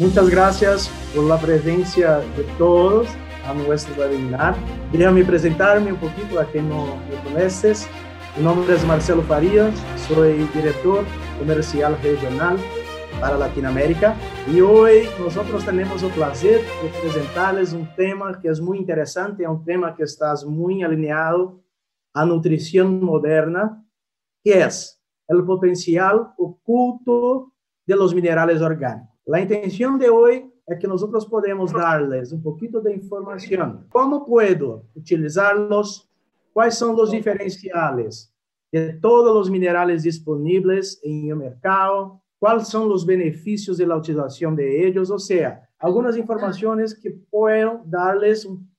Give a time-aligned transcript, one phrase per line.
[0.00, 3.06] Muchas gracias por la presencia de todos
[3.46, 4.56] a nuestro webinar.
[4.90, 7.86] Déjame presentarme un poquito a quien no me conoces.
[8.34, 9.74] Mi nombre es Marcelo Farías,
[10.08, 11.04] soy director
[11.38, 12.56] comercial regional
[13.20, 14.16] para Latinoamérica
[14.50, 19.62] y hoy nosotros tenemos el placer de presentarles un tema que es muy interesante, un
[19.66, 21.62] tema que está muy alineado
[22.14, 23.84] a nutrición moderna,
[24.42, 24.98] que es
[25.28, 27.52] el potencial oculto
[27.84, 29.09] de los minerales orgánicos.
[29.26, 33.86] La intención de hoy es que nosotros podemos darles un poquito de información.
[33.90, 36.08] ¿Cómo puedo utilizarlos?
[36.52, 38.32] ¿Cuáles son los diferenciales
[38.72, 42.22] de todos los minerales disponibles en el mercado?
[42.38, 45.10] ¿Cuáles son los beneficios de la utilización de ellos?
[45.10, 48.70] O sea, algunas informaciones que puedo darles un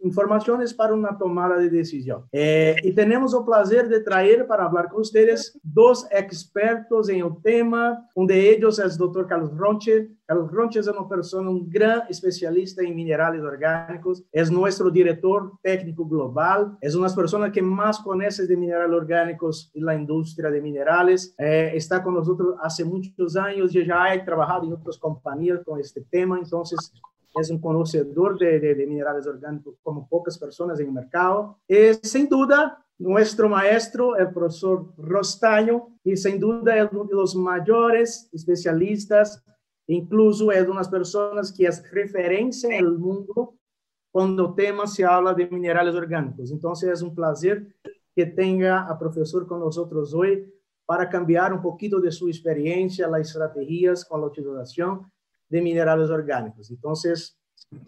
[0.00, 2.24] informaciones para una tomada de decisión.
[2.32, 7.32] Eh, y tenemos el placer de traer para hablar con ustedes dos expertos en el
[7.42, 8.08] tema.
[8.14, 10.10] Uno de ellos es el doctor Carlos Ronche.
[10.26, 14.24] Carlos Ronche es una persona, un gran especialista en minerales orgánicos.
[14.30, 16.76] Es nuestro director técnico global.
[16.80, 21.34] Es una persona que más conoce de minerales orgánicos en la industria de minerales.
[21.38, 25.80] Eh, está con nosotros hace muchos años y ya ha trabajado en otras compañías con
[25.80, 26.38] este tema.
[26.38, 26.92] Entonces,
[27.34, 31.58] es un conocedor de, de, minerales orgánicos como pocas personas en el mercado.
[31.68, 37.36] Es sin duda nuestro maestro, el profesor Rostaño, y sin duda es uno de los
[37.36, 39.44] mayores especialistas,
[39.86, 43.54] incluso es de unas personas que es referencia en el mundo
[44.10, 46.50] cuando tema se habla de minerales orgánicos.
[46.50, 47.74] Entonces es un placer
[48.14, 50.52] que tenga a profesor con nosotros hoy
[50.84, 55.06] para cambiar un poquito de su experiencia, las estrategias con la utilización
[55.48, 56.70] de minerales orgánicos.
[56.70, 57.38] Entonces,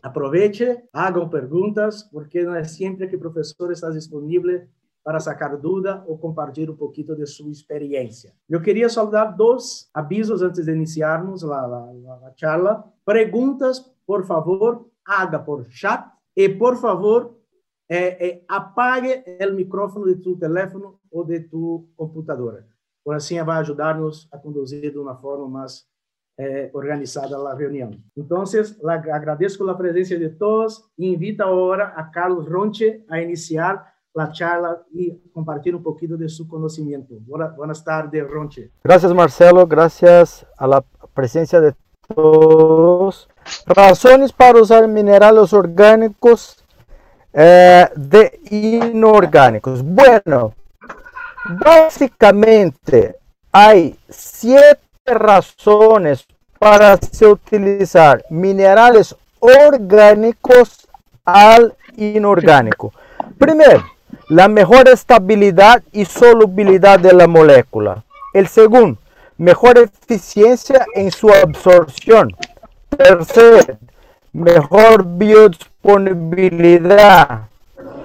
[0.02, 4.68] aproveche, hagan preguntas, porque no es siempre que el profesor está disponible
[5.02, 8.34] para sacar duda o compartir un poquito de su experiencia.
[8.46, 12.84] Yo quería dar dos avisos antes de iniciarnos la, la, la charla.
[13.04, 17.38] Preguntas, por favor, haga por chat y por favor,
[17.88, 22.64] eh, eh, apague el micrófono de tu teléfono o de tu computadora.
[23.02, 25.89] Por así va a ayudarnos a conducir de una forma más
[26.42, 28.02] eh, organizada la reunión.
[28.16, 33.84] Entonces, la, agradezco la presencia de todos e invito ahora a Carlos Ronche a iniciar
[34.14, 37.14] la charla y compartir un poquito de su conocimiento.
[37.26, 38.70] Buenas tardes, Ronche.
[38.82, 39.66] Gracias, Marcelo.
[39.66, 41.74] Gracias a la presencia de
[42.08, 43.28] todos.
[43.66, 46.64] Razones para usar minerales orgánicos
[47.34, 49.82] eh, de inorgánicos.
[49.82, 50.54] Bueno,
[51.62, 53.16] básicamente
[53.52, 56.26] hay siete razones
[56.60, 60.86] para se utilizar minerales orgánicos
[61.24, 62.92] al inorgánico.
[63.38, 63.82] Primero,
[64.28, 68.04] la mejor estabilidad y solubilidad de la molécula.
[68.34, 68.98] El segundo,
[69.38, 72.36] mejor eficiencia en su absorción.
[72.94, 73.78] Tercero,
[74.34, 77.48] mejor biodisponibilidad.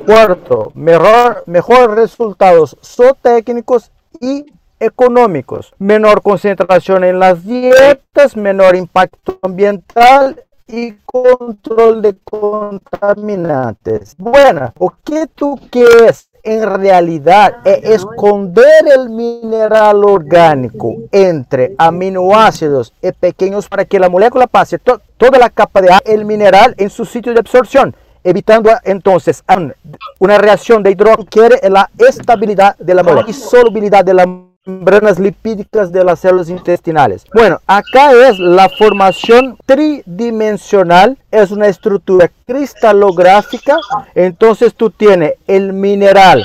[0.06, 3.92] Cuarto, mejor, mejor resultados zootécnicos
[4.22, 4.46] y
[4.80, 14.16] económicos, menor concentración en las dietas, menor impacto ambiental y control de contaminantes.
[14.18, 23.12] Bueno, o que tú quieres en realidad es esconder el mineral orgánico entre aminoácidos y
[23.12, 27.34] pequeños para que la molécula pase toda la capa de el mineral en su sitio
[27.34, 29.44] de absorción evitando entonces
[30.20, 34.26] una reacción de hidrógeno que quiere la estabilidad de la molécula y solubilidad de la
[34.68, 37.24] membranas lipídicas de las células intestinales.
[37.36, 43.78] Bueno, acá es la formación tridimensional, es una estructura cristalográfica,
[44.16, 46.44] entonces tú tienes el mineral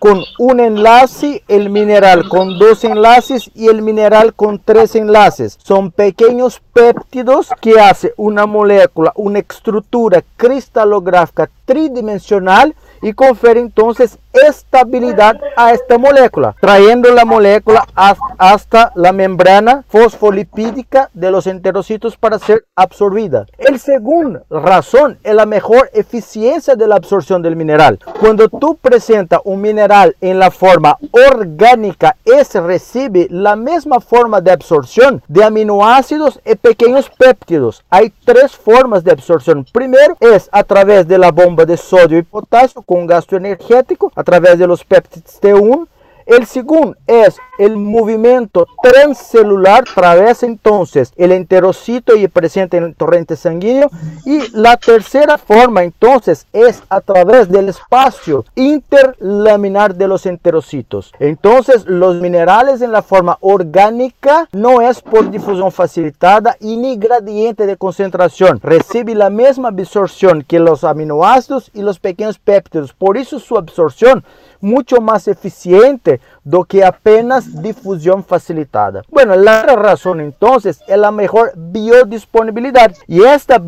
[0.00, 5.56] con un enlace, el mineral con dos enlaces y el mineral con tres enlaces.
[5.62, 15.38] Son pequeños péptidos que hace una molécula, una estructura cristalográfica tridimensional y confiere entonces estabilidad
[15.56, 22.64] a esta molécula, trayendo la molécula hasta la membrana fosfolipídica de los enterocitos para ser
[22.76, 23.46] absorbida.
[23.58, 27.98] El segundo razón es la mejor eficiencia de la absorción del mineral.
[28.20, 34.50] Cuando tú presentas un mineral en la forma orgánica, ese recibe la misma forma de
[34.50, 37.84] absorción de aminoácidos y pequeños péptidos.
[37.90, 39.66] Hay tres formas de absorción.
[39.72, 44.24] Primero es a través de la bomba de sodio y potasio con gasto energético a
[44.24, 45.88] través de los péptidos T1
[46.32, 53.36] El segundo es el movimiento transcelular través entonces el enterocito y presente en el torrente
[53.36, 53.90] sanguíneo.
[54.24, 61.12] Y la tercera forma entonces es a través del espacio interlaminar de los enterocitos.
[61.20, 67.66] Entonces los minerales en la forma orgánica no es por difusión facilitada y ni gradiente
[67.66, 68.58] de concentración.
[68.62, 72.94] Recibe la misma absorción que los aminoácidos y los pequeños péptidos.
[72.94, 74.24] Por eso su absorción
[74.62, 79.02] mucho más eficiente do que apenas difusión facilitada.
[79.10, 83.60] Bueno, la razón entonces es la mejor biodisponibilidad y esta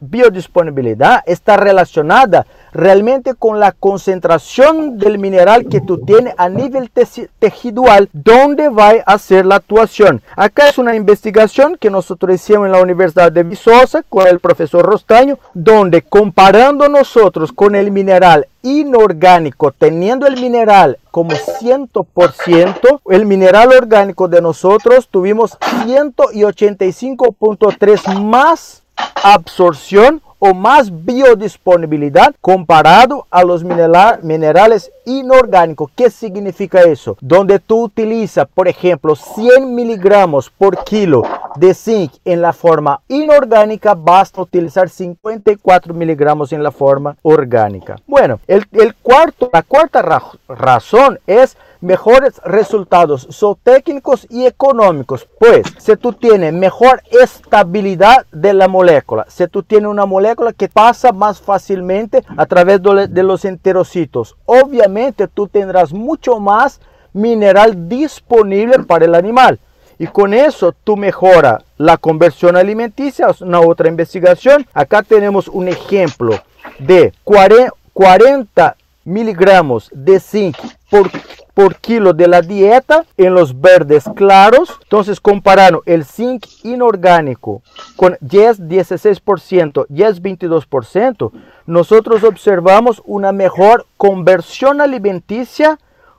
[0.00, 6.90] biodisponibilidad está relacionada realmente con la concentración del mineral que tú tienes a nivel
[7.38, 10.22] tejidual donde va a hacer la actuación.
[10.36, 14.84] Acá es una investigación que nosotros hicimos en la Universidad de Visosa con el profesor
[14.84, 23.72] Rostaño, donde comparando nosotros con el mineral inorgánico, teniendo el mineral como 100%, el mineral
[23.72, 28.82] orgánico de nosotros tuvimos 185.3 más
[29.22, 35.92] absorción o más biodisponibilidad comparado a los minerales inorgánicos.
[35.94, 37.16] ¿Qué significa eso?
[37.20, 41.22] Donde tú utilizas, por ejemplo, 100 miligramos por kilo
[41.54, 48.00] de zinc en la forma inorgánica, basta utilizar 54 miligramos en la forma orgánica.
[48.08, 48.66] Bueno, el,
[49.00, 50.02] cuarto, la cuarta
[50.48, 53.28] razón es mejores resultados
[53.62, 55.28] técnicos y económicos.
[55.38, 60.68] Pues, si tú tienes mejor estabilidad de la molécula, si tú tienes una molécula que
[60.68, 66.80] pasa más fácilmente a través de los enterocitos, obviamente tú tendrás mucho más
[67.12, 69.58] mineral disponible para el animal.
[69.98, 73.28] Y con eso tú mejora la conversión alimenticia.
[73.40, 74.66] Una otra investigación.
[74.72, 76.40] Acá tenemos un ejemplo
[76.78, 80.56] de 40 miligramos de zinc
[80.90, 81.10] por
[81.54, 84.78] por kilo de la dieta en los verdes claros.
[84.82, 87.62] Entonces, comparando el zinc inorgánico
[87.96, 91.32] con 10, 16%, 10, 22%,
[91.66, 95.78] nosotros observamos una mejor conversión alimenticia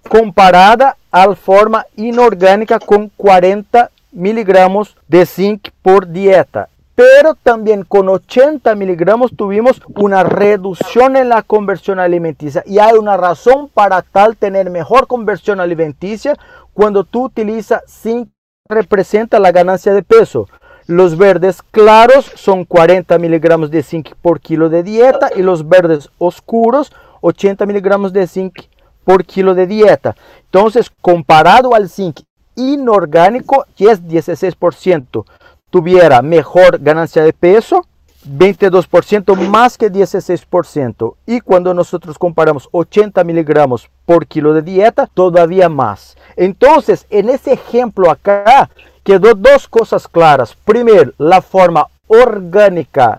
[0.09, 8.07] comparada a la forma inorgánica con 40 miligramos de zinc por dieta pero también con
[8.09, 14.37] 80 miligramos tuvimos una reducción en la conversión alimenticia y hay una razón para tal
[14.37, 16.37] tener mejor conversión alimenticia
[16.73, 18.29] cuando tú utilizas zinc
[18.69, 20.47] representa la ganancia de peso.
[20.85, 26.09] Los verdes claros son 40 miligramos de zinc por kilo de dieta y los verdes
[26.17, 26.91] oscuros
[27.21, 28.59] 80 miligramos de zinc
[29.05, 30.15] por kilo de dieta.
[30.45, 32.19] Entonces, comparado al zinc
[32.55, 35.25] inorgánico, es 16%,
[35.73, 37.87] tuviera mejor ganancia de peso,
[38.29, 41.15] 22% más que 16%.
[41.25, 46.15] Y cuando nosotros comparamos 80 miligramos por kilo de dieta, todavía más.
[46.35, 48.69] Entonces, en ese ejemplo acá,
[49.03, 50.55] quedó dos cosas claras.
[50.63, 53.17] Primero, la forma orgánica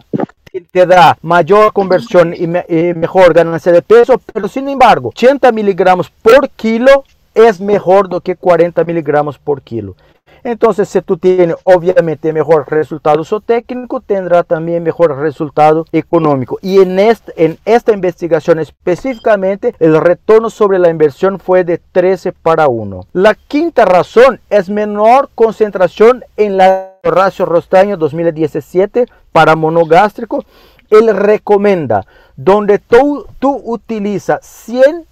[0.70, 6.48] te da mayor conversión y, mejor ganancia de peso, pero sin embargo, 80 miligramos por
[6.50, 7.02] kilo
[7.34, 9.96] es mejor do que 40 miligramos por kilo.
[10.44, 16.58] Entonces, si tú tienes obviamente mejor resultado técnico, tendrá también mejor resultado económico.
[16.60, 22.32] Y en, este, en esta investigación específicamente, el retorno sobre la inversión fue de 13
[22.32, 23.06] para 1.
[23.14, 30.44] La quinta razón es menor concentración en la ratio Rostaño 2017 para monogástrico.
[30.90, 32.06] Él recomienda
[32.36, 35.06] donde tú, tú utilizas 100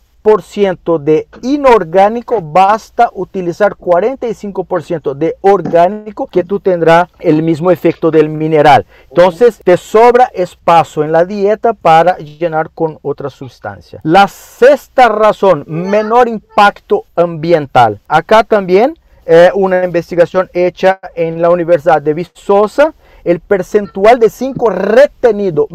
[1.01, 8.87] de inorgánico, basta utilizar 45% de orgánico que tú tendrás el mismo efecto del mineral.
[9.09, 14.01] Entonces te sobra espacio en la dieta para llenar con otra sustancia.
[14.05, 18.01] La sexta razón, menor impacto ambiental.
[18.06, 18.96] Acá también
[19.27, 25.69] eh, una investigación hecha en la Universidad de Viçosa el percentual de zinc retenido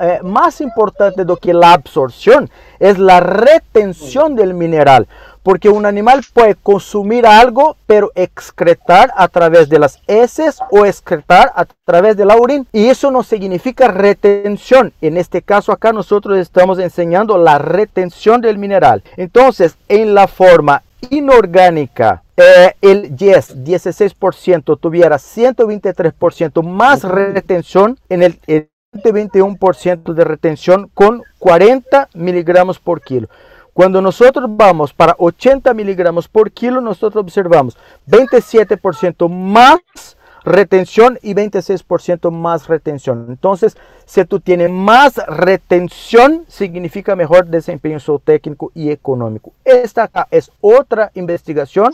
[0.00, 5.06] eh, más importante do que la absorción es la retención del mineral.
[5.42, 11.52] Porque un animal puede consumir algo, pero excretar a través de las heces o excretar
[11.56, 12.64] a través de la orina.
[12.72, 14.92] Y eso no significa retención.
[15.00, 19.02] En este caso acá nosotros estamos enseñando la retención del mineral.
[19.16, 28.38] Entonces, en la forma inorgánica eh, el yes 16% tuviera 123% más retención en el,
[28.92, 33.28] 21% de retención con 40 miligramos por kilo.
[33.72, 39.78] Cuando nosotros vamos para 80 miligramos por kilo, nosotros observamos 27% más
[40.44, 43.26] retención y 26% más retención.
[43.28, 49.52] Entonces, si tú tienes más retención, significa mejor desempeño técnico y económico.
[49.64, 51.92] Esta es otra investigación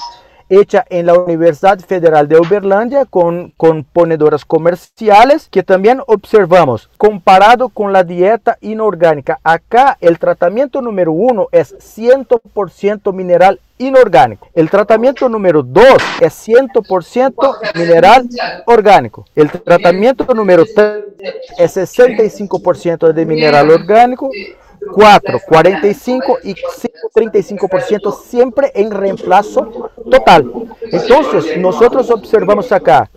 [0.49, 7.69] hecha en la Universidad Federal de Uberlândia con, con ponedoras comerciales que también observamos comparado
[7.69, 9.39] con la dieta inorgánica.
[9.43, 14.49] Acá el tratamiento número uno es 100% mineral inorgánico.
[14.55, 15.85] El tratamiento número 2
[16.21, 18.29] es 100% mineral
[18.67, 19.25] orgánico.
[19.35, 21.05] El tratamiento número 3
[21.59, 24.31] es 65% de mineral orgánico.
[24.93, 30.51] 4, 45 y 35% siempre en reemplazo total.
[30.91, 33.11] Entonces, nosotros observamos acá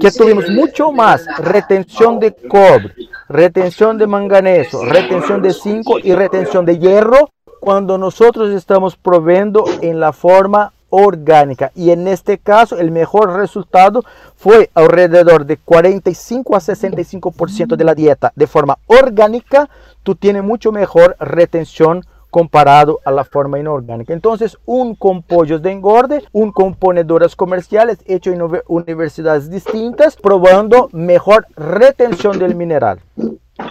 [0.00, 2.94] que tuvimos mucho más retención de cobre,
[3.28, 9.98] retención de manganeso, retención de zinc y retención de hierro cuando nosotros estamos proveyendo en
[9.98, 14.04] la forma orgánica y en este caso el mejor resultado
[14.36, 19.68] fue alrededor de 45 a 65% de la dieta de forma orgánica
[20.02, 24.12] tú tienes mucho mejor retención comparado a la forma inorgánica.
[24.12, 31.46] Entonces, un con de engorde, un con ponedoras comerciales hecho en universidades distintas, probando mejor
[31.54, 32.98] retención del mineral.
[33.16, 33.70] La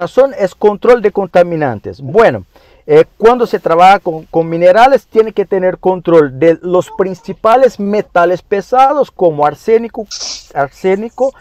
[0.00, 2.00] razón es control de contaminantes.
[2.00, 2.44] Bueno,
[2.86, 8.42] eh, cuando se trabaja con, con, minerales, tiene que tener control de los principales metales
[8.42, 10.06] pesados como arsénico,
[10.54, 11.32] arsénico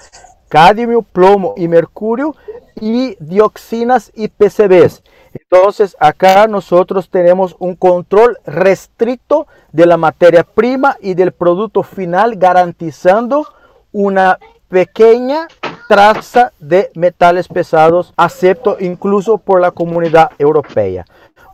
[0.51, 2.35] cadmio, plomo y mercurio
[2.75, 5.01] y dioxinas y PCBs.
[5.33, 12.35] Entonces acá nosotros tenemos un control restricto de la materia prima y del producto final
[12.35, 13.47] garantizando
[13.93, 15.47] una pequeña
[15.87, 21.05] traza de metales pesados acepto incluso por la comunidad europea.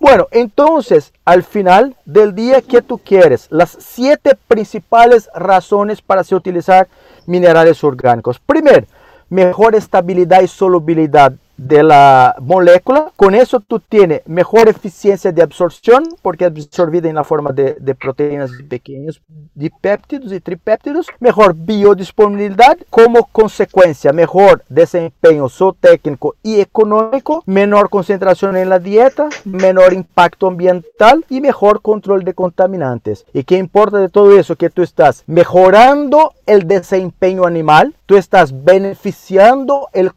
[0.08, 3.48] Bueno, entonces al final del día, ¿qué tú quieres?
[3.50, 6.88] Las siete principales razones para se utilizar
[7.26, 8.40] minerales orgánicos.
[8.40, 8.88] Primero,
[9.28, 13.12] mejor estabilidad y solubilidad de la molécula.
[13.16, 17.76] Con eso tú tienes mejor eficiencia de absorción porque es absorbida en la forma de,
[17.96, 19.22] proteínas pequeños
[19.56, 21.08] dipéptidos y tripéptidos.
[21.20, 29.94] Mejor biodisponibilidad como consecuencia, mejor desempeño zootécnico y económico, menor concentración en la dieta, menor
[29.94, 33.26] impacto ambiental y mejor control de contaminantes.
[33.34, 34.56] ¿Y qué importa de todo eso?
[34.56, 40.14] Que tú estás mejorando el desempeño animal, tú estás beneficiando el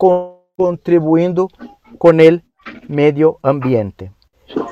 [0.61, 1.49] contribuyendo
[1.97, 2.45] con el
[2.87, 4.13] medio ambiente.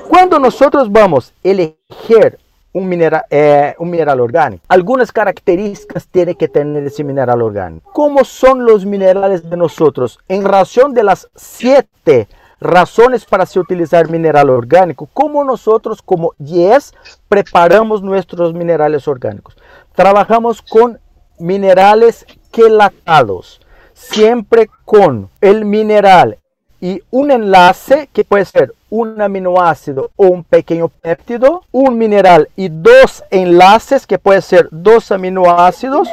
[0.07, 2.37] Cuando nosotros vamos a elegir
[2.71, 7.91] un mineral, eh, un mineral orgánico, algunas características tiene que tener ese mineral orgánico.
[7.91, 10.19] ¿Cómo son los minerales de nosotros?
[10.27, 12.27] En razón de las siete
[12.61, 16.93] razones para se utilizar mineral orgánico, ¿cómo nosotros como YES
[17.27, 19.57] preparamos nuestros minerales orgánicos?
[19.95, 20.99] Trabajamos con
[21.39, 23.59] minerales quelatados
[23.99, 26.37] siempre con el mineral
[26.81, 32.69] y un enlace que puede ser un aminoácido o un pequeño péptido, un mineral y
[32.69, 36.07] dos enlaces que puede ser dos aminoácidos,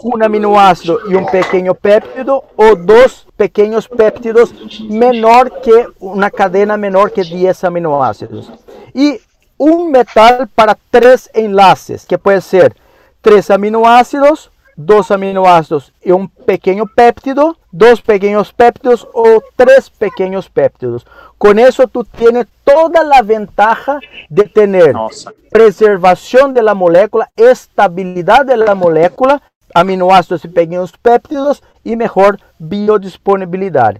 [0.00, 4.54] un aminoácido y un pequeño péptido o dos pequeños péptidos
[4.88, 8.50] menor que una cadena menor que 10 aminoácidos.
[8.94, 9.20] Y
[9.58, 12.74] un metal para tres enlaces que puede ser
[13.20, 21.06] tres aminoácidos, dos aminoácidos y un pequeño péptido, dos pequeños péptidos o tres pequeños péptidos.
[21.38, 24.94] Con eso tú tienes toda la ventaja de tener
[25.50, 29.42] preservación de la molécula, estabilidad de la molécula,
[29.74, 33.96] aminoácidos y pequeños péptidos y mejor biodisponibilidad.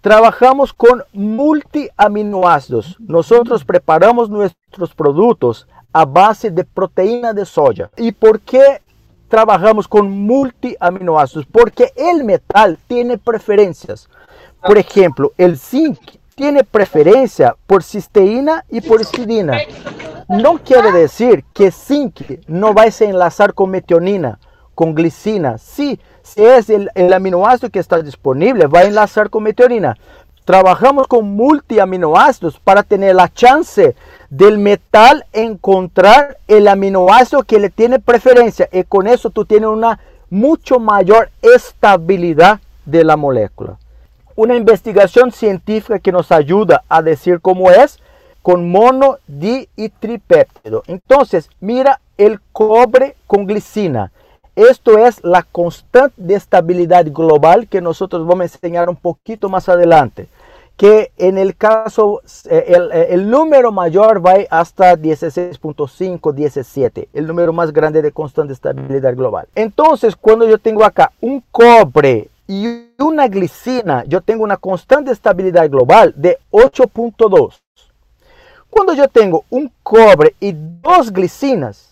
[0.00, 2.96] Trabajamos con multiaminoácidos.
[3.00, 7.90] Nosotros preparamos nuestros productos a base de proteína de soya.
[7.96, 8.80] ¿Y por qué
[9.30, 14.08] trabajamos con multiaminoácidos porque el metal tiene preferencias.
[14.60, 15.98] Por ejemplo, el zinc
[16.34, 19.58] tiene preferencia por cisteína y por histidina.
[20.28, 24.38] No quiere decir que zinc no va a enlazar con metionina,
[24.74, 25.58] con glicina.
[25.58, 29.96] Sí, si es el aminoácido que está disponible, va a enlazar con metionina.
[30.44, 33.94] Trabajamos con multiaminoácidos para tener la chance
[34.30, 40.00] del metal encontrar el aminoácido que le tiene preferencia y con eso tú tienes una
[40.30, 43.76] mucho mayor estabilidad de la molécula.
[44.36, 47.98] Una investigación científica que nos ayuda a decir cómo es
[48.42, 50.82] con mono, di y tripéptido.
[50.86, 54.12] Entonces, mira el cobre con glicina.
[54.56, 59.68] Esto es la constante de estabilidad global que nosotros vamos a enseñar un poquito más
[59.68, 60.28] adelante
[60.80, 67.26] que en el caso, eh, el, eh, el número mayor va hasta 16.5, 17, el
[67.26, 69.46] número más grande de constante estabilidad global.
[69.54, 75.68] Entonces, cuando yo tengo acá un cobre y una glicina, yo tengo una constante estabilidad
[75.68, 77.60] global de 8.2.
[78.70, 81.89] Cuando yo tengo un cobre y dos glicinas,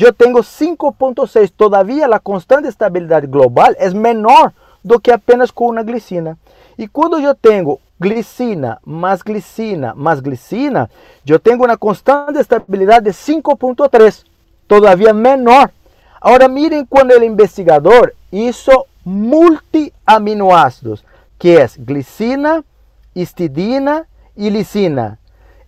[0.00, 1.52] yo tengo 5.6.
[1.54, 6.38] Todavía la constante estabilidad global es menor do que apenas con una glicina.
[6.78, 10.88] Y cuando yo tengo glicina más glicina más glicina,
[11.22, 14.24] yo tengo una constante estabilidad de 5.3,
[14.66, 15.70] todavía menor.
[16.18, 21.04] Ahora miren cuando el investigador hizo multiaminoácidos,
[21.38, 22.64] que es glicina,
[23.12, 25.19] histidina y lisina.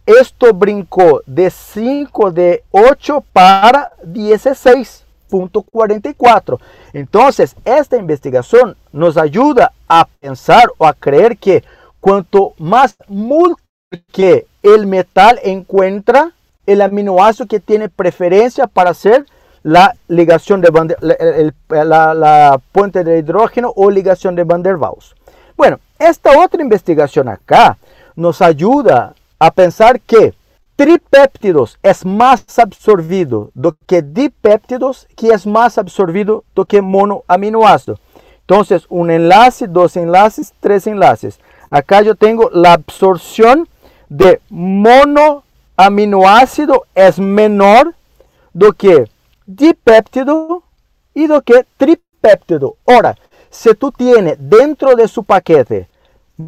[0.07, 6.59] Esto brincó de 5 de 8 para 16.44.
[6.93, 11.63] Entonces, esta investigación nos ayuda a pensar o a creer que
[12.01, 12.97] cuanto más
[14.11, 16.33] que el metal encuentra,
[16.67, 19.27] el aminoácido que tiene preferencia para hacer
[19.63, 20.71] la ligación de
[21.69, 25.15] la, puente de hidrógeno o ligación de Van der Waals.
[25.57, 27.79] Bueno, esta otra investigación acá
[28.17, 30.35] nos ayuda a pensar que
[30.77, 37.99] tripéptidos es más absorbido do que dipéptidos, que es más absorbido do que monoaminoácido.
[38.43, 41.41] Entonces, un enlace, dos enlaces, tres enlaces.
[41.71, 43.69] Acá yo tengo la absorción
[44.09, 47.97] de monoaminoácido es menor
[48.53, 49.09] do que
[49.45, 50.63] dipéptido
[51.15, 52.77] y do que tripéptido.
[52.87, 53.17] Ahora,
[53.51, 55.89] si tú tienes dentro de su paquete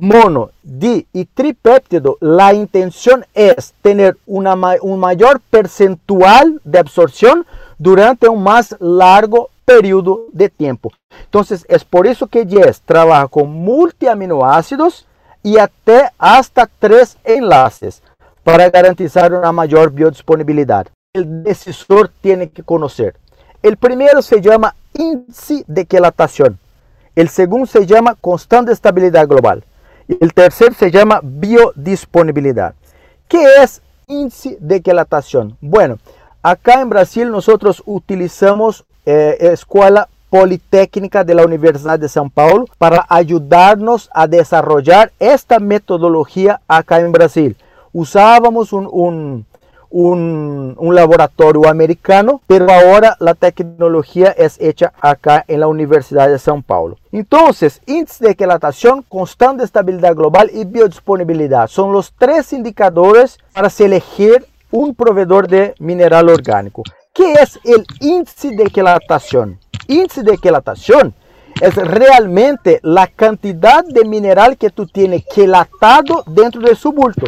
[0.01, 7.47] mono, di y tripéptido, la intención es tener un mayor percentual de absorción
[7.79, 10.93] durante un más largo periodo de tiempo.
[11.25, 15.07] Entonces, es por eso que Yes trabaja con multiaminoácidos
[15.43, 18.03] y hasta, tres enlaces
[18.43, 20.87] para garantizar una mayor biodisponibilidad.
[21.15, 23.17] El decisor tiene que conocer.
[23.63, 26.59] El primero se llama índice de quelatación.
[27.15, 29.65] El segundo se llama constante estabilidad global.
[30.09, 32.75] El tercer se llama biodisponibilidad.
[33.29, 35.57] ¿Qué es índice de quelatación?
[35.61, 35.99] Bueno,
[36.43, 43.07] acá en Brasil nosotros utilizamos eh, Escuela Politécnica de la Universidad de São Paulo para
[43.09, 47.57] ayudarnos a desarrollar esta metodología acá en Brasil.
[47.93, 49.47] Usábamos un
[49.95, 56.63] un, laboratorio americano, pero ahora la tecnología es hecha acá en la Universidad de São
[56.63, 56.97] Paulo.
[57.13, 64.45] Entonces, índice de quelatación, constante estabilidad global y biodisponibilidad son los tres indicadores para elegir
[64.71, 66.83] un proveedor de mineral orgánico.
[67.13, 69.59] ¿Qué es el índice de quelatación?
[69.87, 71.15] Índice de quelatación
[71.61, 77.27] es realmente la cantidad de mineral que tú tienes quelatado dentro de su bulto,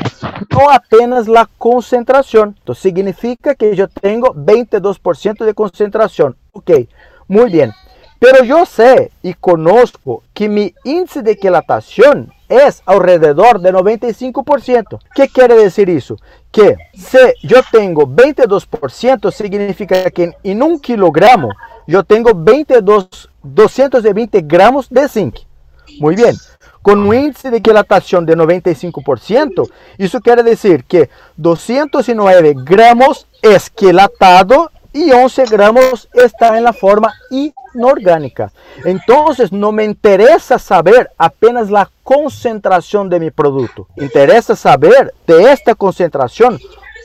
[0.50, 2.54] no apenas la concentración.
[2.58, 6.36] Esto significa que yo tengo 22% de concentración.
[6.52, 6.70] Ok,
[7.28, 7.72] muy bien.
[8.18, 14.98] Pero yo sé y conozco que mi índice de quelatación es alrededor de 95%.
[15.14, 16.16] ¿Qué quiere decir eso?
[16.50, 21.50] Que si yo tengo 22%, significa que en un kilogramo
[21.86, 25.36] yo tengo 22, 220 gramos de zinc.
[26.00, 26.34] Muy bien.
[26.82, 29.68] Con un índice de quelatación de 95%,
[29.98, 37.12] eso quiere decir que 209 gramos es quelatado y 11 gramos está en la forma
[37.30, 38.52] inorgánica.
[38.84, 43.88] Entonces no me interesa saber apenas la concentración de mi producto.
[43.96, 46.58] Interesa saber de esta concentración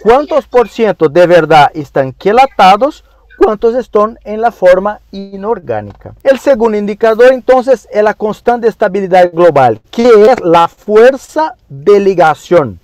[0.03, 3.03] cuántos por ciento de verdad están quelatados,
[3.43, 6.13] cuántos están en la forma inorgánica.
[6.23, 12.79] El segundo indicador entonces es la constante estabilidad global, que es la fuerza de ligación,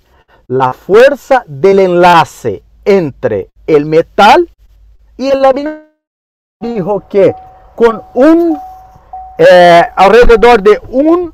[0.48, 4.48] la fuerza del enlace entre el metal
[5.16, 5.78] y el labino
[6.60, 7.34] dijo que
[7.76, 8.58] con un
[9.38, 11.32] eh, alrededor de un,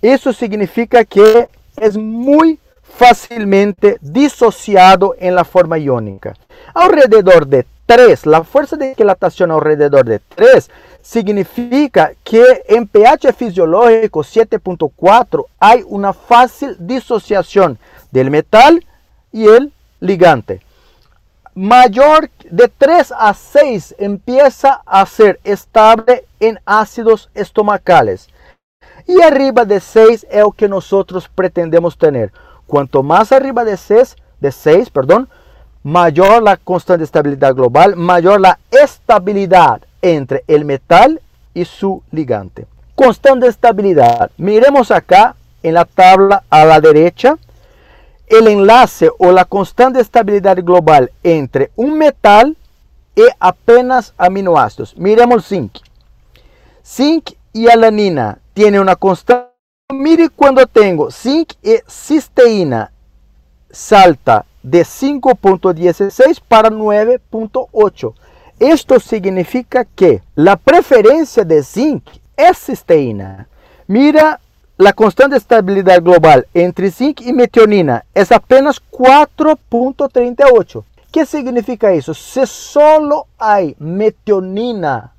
[0.00, 6.34] eso significa que es muy fácilmente disociado en la forma iónica.
[6.74, 10.70] Alrededor de 3, la fuerza de dilatación alrededor de 3
[11.02, 17.80] significa que en pH fisiológico 7.4 hay una fácil disociación
[18.12, 18.86] del metal
[19.32, 20.60] y el ligante
[21.56, 28.28] mayor de 3 a 6 empieza a ser estable en ácidos estomacales.
[29.08, 32.32] Y arriba de 6 es lo que nosotros pretendemos tener.
[32.68, 35.28] Cuanto más arriba de 6, de 6 perdón,
[35.82, 41.20] mayor la constante estabilidad global, mayor la estabilidad entre el metal
[41.54, 42.66] y su ligante.
[42.94, 44.30] Constante estabilidad.
[44.36, 47.36] Miremos acá en la tabla a la derecha
[48.26, 52.56] el enlace o la constante estabilidad global entre un metal
[53.16, 54.96] y apenas aminoácidos.
[54.96, 55.78] Miremos zinc.
[56.84, 59.50] Zinc y alanina tienen una constante.
[59.92, 62.92] Mire cuando tengo zinc y cisteína
[63.72, 68.14] salta de 5.16 para 9.8.
[68.58, 72.04] Esto significa que la preferencia de zinc
[72.36, 73.48] es cisteína.
[73.86, 74.40] Mira
[74.76, 80.84] la constante de estabilidad global entre zinc y metionina es apenas 4.38.
[81.12, 82.14] ¿Qué significa eso?
[82.14, 85.12] Si solo hay metionina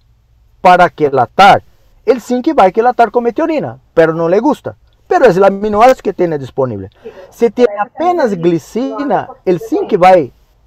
[0.61, 1.63] para quelatar,
[2.05, 4.75] el zinc va a quelatar con metionina, pero no le gusta.
[5.11, 6.89] Pero es el aminoácido que tiene disponible.
[7.31, 10.15] Si tiene apenas glicina, el zinc va a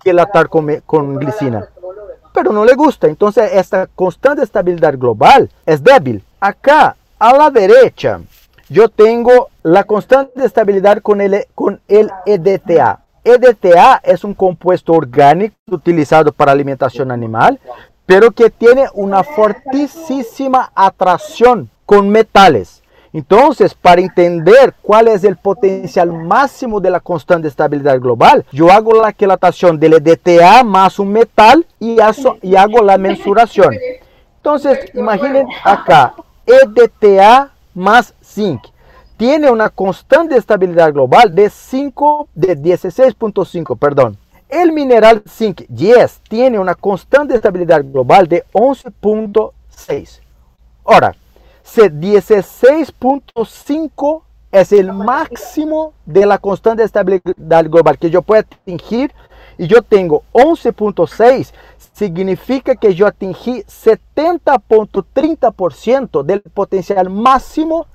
[0.02, 1.66] quelatar con, con glicina,
[2.34, 3.06] pero no le gusta.
[3.06, 6.22] Entonces esta constante estabilidad global es débil.
[6.40, 8.20] Acá a la derecha
[8.68, 13.00] yo tengo la constante estabilidad con el, con el EDTA.
[13.24, 17.58] EDTA es un compuesto orgánico utilizado para alimentación animal,
[18.04, 22.73] pero que tiene una fortísima atracción con metales.
[23.14, 28.72] Entonces, para entender cuál es el potencial máximo de la constante de estabilidad global, yo
[28.72, 31.96] hago la quelatación del EDTA más un metal y,
[32.42, 33.72] y hago la mensuración.
[34.38, 38.60] Entonces, imaginen acá, EDTA más zinc.
[39.16, 44.18] Tiene una constante de estabilidad global de 5 de 16.5, perdón.
[44.48, 50.18] El mineral zinc 10 tiene una constante de estabilidad global de 11.6.
[50.84, 51.14] Ahora,
[51.64, 54.22] 16.5
[54.52, 59.12] es el máximo de la constante de estabilidad global que yo puedo atingir
[59.58, 61.52] y yo tengo 11.6,
[61.92, 67.86] significa que yo atingí 70.30% del potencial máximo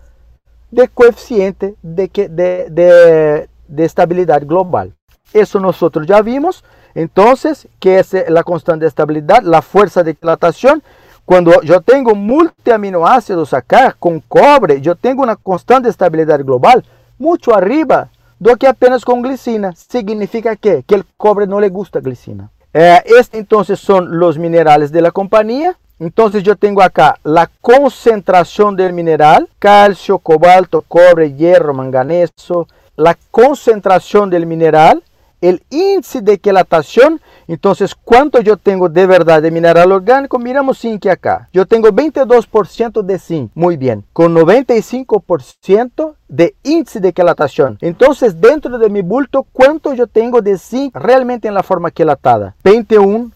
[0.72, 4.94] de coeficiente de, de, de, estabilidad global.
[5.34, 6.64] Eso nosotros ya vimos.
[6.96, 9.44] Entonces, ¿qué es la constante de estabilidad?
[9.44, 10.82] La fuerza de dilatación.
[11.30, 16.84] Cuando yo tengo multiaminoácidos acá con cobre, yo tengo una constante estabilidad global
[17.20, 19.76] mucho arriba do que apenas con glicina.
[19.76, 22.50] Significa que, que el cobre no le gusta glicina.
[22.74, 25.78] Eh, este entonces son los minerales de la compañía.
[26.00, 34.32] Entonces yo tengo acá la concentración del mineral, calcio, cobalto, cobre, hierro, manganeso, la concentración
[34.32, 35.04] del mineral,
[35.42, 37.22] el índice de quelatación.
[37.48, 40.40] Entonces, ¿cuánto yo tengo de verdad de mineral orgánico?
[40.40, 41.50] Miramos zinc acá.
[41.54, 43.52] Yo tengo 22% de zinc.
[43.56, 44.04] Muy bien.
[44.14, 47.78] Con 95% de índice de quelatación.
[47.82, 52.56] Entonces, dentro de mi bulto, ¿cuánto yo tengo de zinc realmente en la forma quelatada?
[52.64, 53.32] 21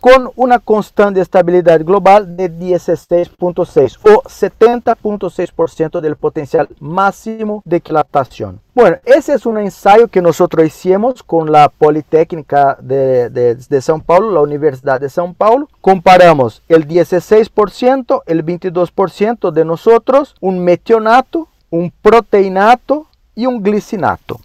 [0.00, 8.60] con una constante estabilidad global de 16.6 o 70.6% del potencial máximo de dilatación.
[8.74, 14.02] Bueno, ese es un ensayo que nosotros hicimos con la Politécnica de, de, de São
[14.02, 15.68] Paulo, la Universidad de São Paulo.
[15.80, 24.40] Comparamos el 16%, el 22% de nosotros, un metionato, un proteinato y un glicinato.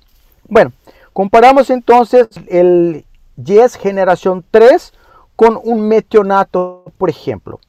[0.48, 0.72] Bueno,
[1.12, 3.04] comparamos entonces el
[3.43, 4.93] Yes generación 3
[5.36, 7.60] con un metionato, por ejemplo.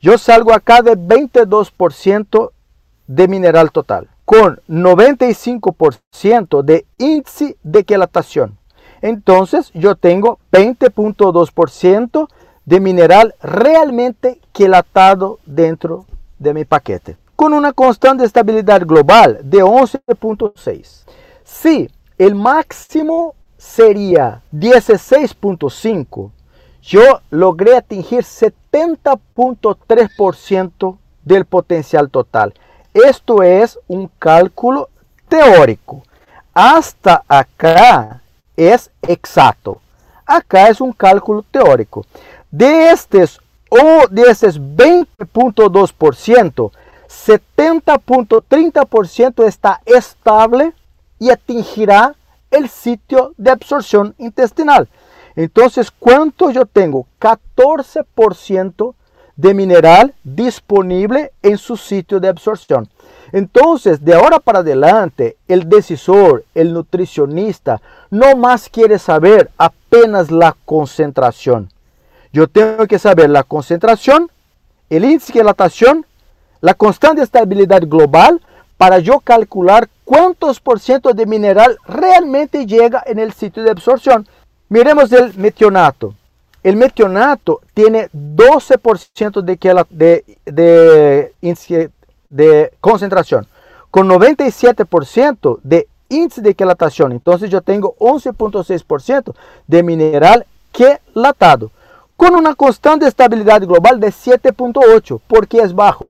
[0.00, 2.52] Yo salgo acá de 22%
[3.06, 8.58] de mineral total, con 95% de índice de quelatación.
[9.02, 12.28] Entonces yo tengo 20.2%
[12.64, 16.06] de mineral realmente quelatado dentro
[16.38, 21.04] de mi paquete, con una constante estabilidad global de 11.6.
[21.44, 23.34] Si el máximo
[23.66, 26.30] sería 16.5,
[26.82, 32.54] yo logré atingir 70.3% del potencial total.
[32.94, 34.88] Esto es un cálculo
[35.28, 36.04] teórico.
[36.54, 38.22] Hasta acá
[38.56, 39.80] es exacto.
[40.24, 42.06] Acá es un cálculo teórico.
[42.50, 46.70] De estos o de esos 20.2%,
[47.08, 50.72] 70.30% está estable
[51.18, 52.14] y atingirá
[52.50, 54.88] el sitio de absorción intestinal.
[55.34, 57.06] Entonces, ¿cuánto yo tengo?
[57.20, 58.94] 14%
[59.36, 62.88] de mineral disponible en su sitio de absorción.
[63.32, 70.56] Entonces, de ahora para adelante, el decisor, el nutricionista, no más quiere saber apenas la
[70.64, 71.70] concentración.
[72.32, 74.30] Yo tengo que saber la concentración,
[74.88, 76.06] el índice de dilatación,
[76.60, 78.40] la constante estabilidad global
[78.76, 84.26] para yo calcular cuántos por ciento de mineral realmente llega en el sitio de absorción.
[84.68, 86.14] Miremos el metionato.
[86.62, 91.32] El metionato tiene 12% de,
[92.28, 93.46] de, concentración.
[93.90, 97.12] con 97% de índice de quelatación.
[97.12, 99.34] Entonces yo tengo 11.6%
[99.66, 101.70] de mineral quelatado
[102.16, 105.20] con una constante estabilidad global de 7.8.
[105.26, 106.06] ¿Por qué es bajo?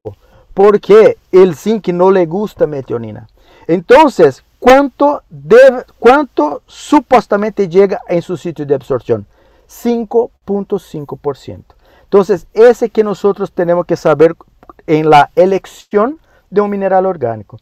[0.57, 3.29] Porque el zinc no le gusta metionina.
[3.67, 9.27] Entonces, ¿cuánto, debe, ¿cuánto supuestamente llega en su sitio de absorción?
[9.69, 11.63] 5.5%.
[12.05, 14.35] Entonces, ese que nosotros tenemos que saber
[14.87, 17.59] en la elección de un mineral orgánico.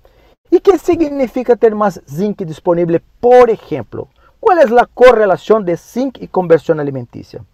[0.48, 3.02] ¿Y qué significa tener más zinc disponible?
[3.18, 4.06] Por ejemplo,
[4.38, 7.44] ¿cuál es la correlación de zinc y conversión alimenticia?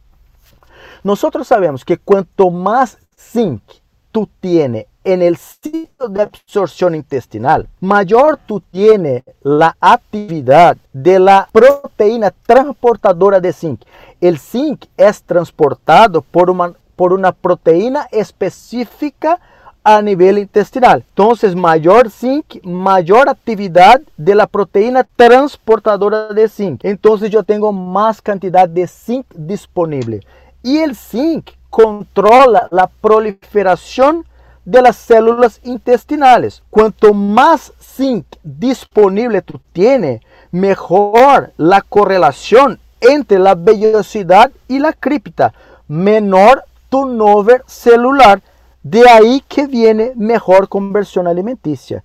[1.03, 3.62] Nosotros sabemos que cuanto más zinc
[4.12, 11.49] tú tienes en el sitio de absorción intestinal, mayor tú tienes la actividad de la
[11.51, 13.83] proteína transportadora de zinc.
[14.20, 19.40] El zinc es transportado por una, por una proteína específica
[19.83, 21.05] a nivel intestinal.
[21.09, 26.85] Entonces, mayor zinc, mayor actividad de la proteína transportadora de zinc.
[26.85, 30.20] Entonces, yo tengo más cantidad de zinc disponible.
[30.62, 34.26] Y el zinc controla la proliferación
[34.64, 36.62] de las células intestinales.
[36.70, 45.54] Cuanto más zinc disponible tú tienes, mejor la correlación entre la vellosidad y la cripta,
[45.88, 48.42] menor turnover celular.
[48.83, 52.02] De ahí que viene mejor conversión alimenticia.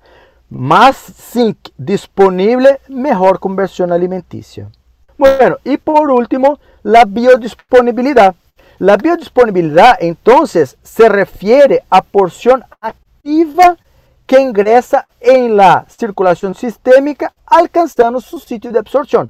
[0.49, 4.69] Más zinc disponible, mejor conversión alimenticia.
[5.17, 8.35] Bueno, y por último, la biodisponibilidad.
[8.77, 13.77] La biodisponibilidad entonces se refiere a porción activa
[14.25, 19.29] que ingresa en la circulación sistémica alcanzando su sitio de absorción.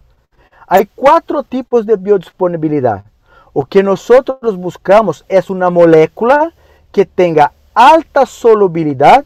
[0.68, 3.04] Hay cuatro tipos de biodisponibilidad.
[3.54, 6.52] Lo que nosotros buscamos es una molécula
[6.92, 9.26] que tenga alta solubilidad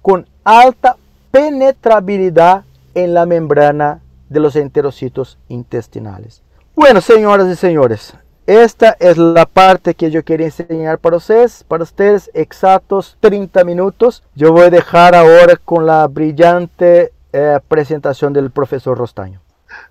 [0.00, 0.96] con alta
[1.30, 4.00] penetrabilidad en la membrana
[4.30, 6.42] de los enterocitos intestinales.
[6.74, 8.14] Bueno, señoras y señores,
[8.48, 14.22] esta es la parte que yo quería enseñar para ustedes, para ustedes exactos 30 minutos.
[14.34, 19.42] Yo voy a dejar ahora con la brillante eh, presentación del profesor Rostaño.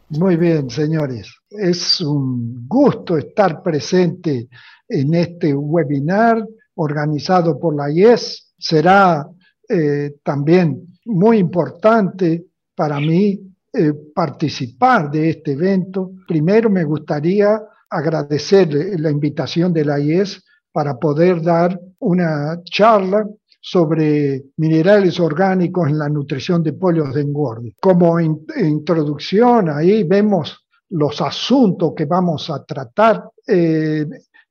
[0.10, 1.32] Muy bien, señores.
[1.52, 4.50] Es un gusto estar presente
[4.90, 6.44] en este webinar
[6.74, 8.54] organizado por la IES.
[8.58, 9.24] Será
[9.70, 13.40] eh, también muy importante para mí
[13.72, 16.14] eh, participar de este evento.
[16.28, 18.70] Primero me gustaría agradecer
[19.00, 23.28] la invitación de la IES para poder dar una charla
[23.60, 27.76] sobre minerales orgánicos en la nutrición de pollos de engorde.
[27.82, 34.06] Como introducción, ahí vemos los asuntos que vamos a tratar, eh,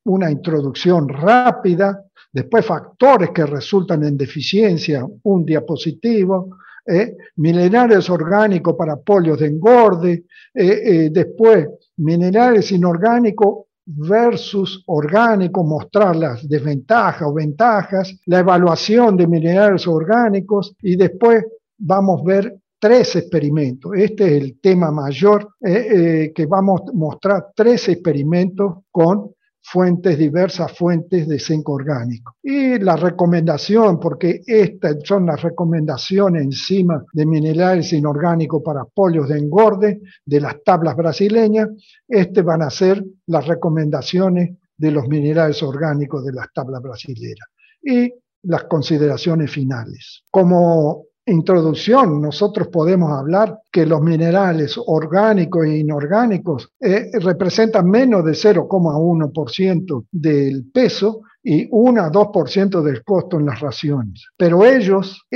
[0.04, 8.96] una introducción rápida, después factores que resultan en deficiencia, un diapositivo, eh, minerales orgánicos para
[8.96, 18.40] pollos de engorde, eh, después minerales inorgánicos versus orgánicos, mostrar las desventajas o ventajas, la
[18.40, 21.44] evaluación de minerales orgánicos y después
[21.78, 23.92] vamos a ver tres experimentos.
[23.96, 29.35] Este es el tema mayor eh, eh, que vamos a mostrar tres experimentos con
[29.68, 32.36] fuentes, diversas fuentes de zinc orgánico.
[32.42, 39.38] Y la recomendación, porque estas son las recomendaciones encima de minerales inorgánicos para pollos de
[39.38, 41.68] engorde de las tablas brasileñas,
[42.06, 47.48] este van a ser las recomendaciones de los minerales orgánicos de las tablas brasileñas.
[47.82, 50.22] Y las consideraciones finales.
[50.30, 58.32] Como introducción, nosotros podemos hablar que los minerales orgánicos e inorgánicos eh, representan menos de
[58.32, 64.26] 0,1% del peso y 1 a 2% del costo en las raciones.
[64.36, 65.26] Pero ellos,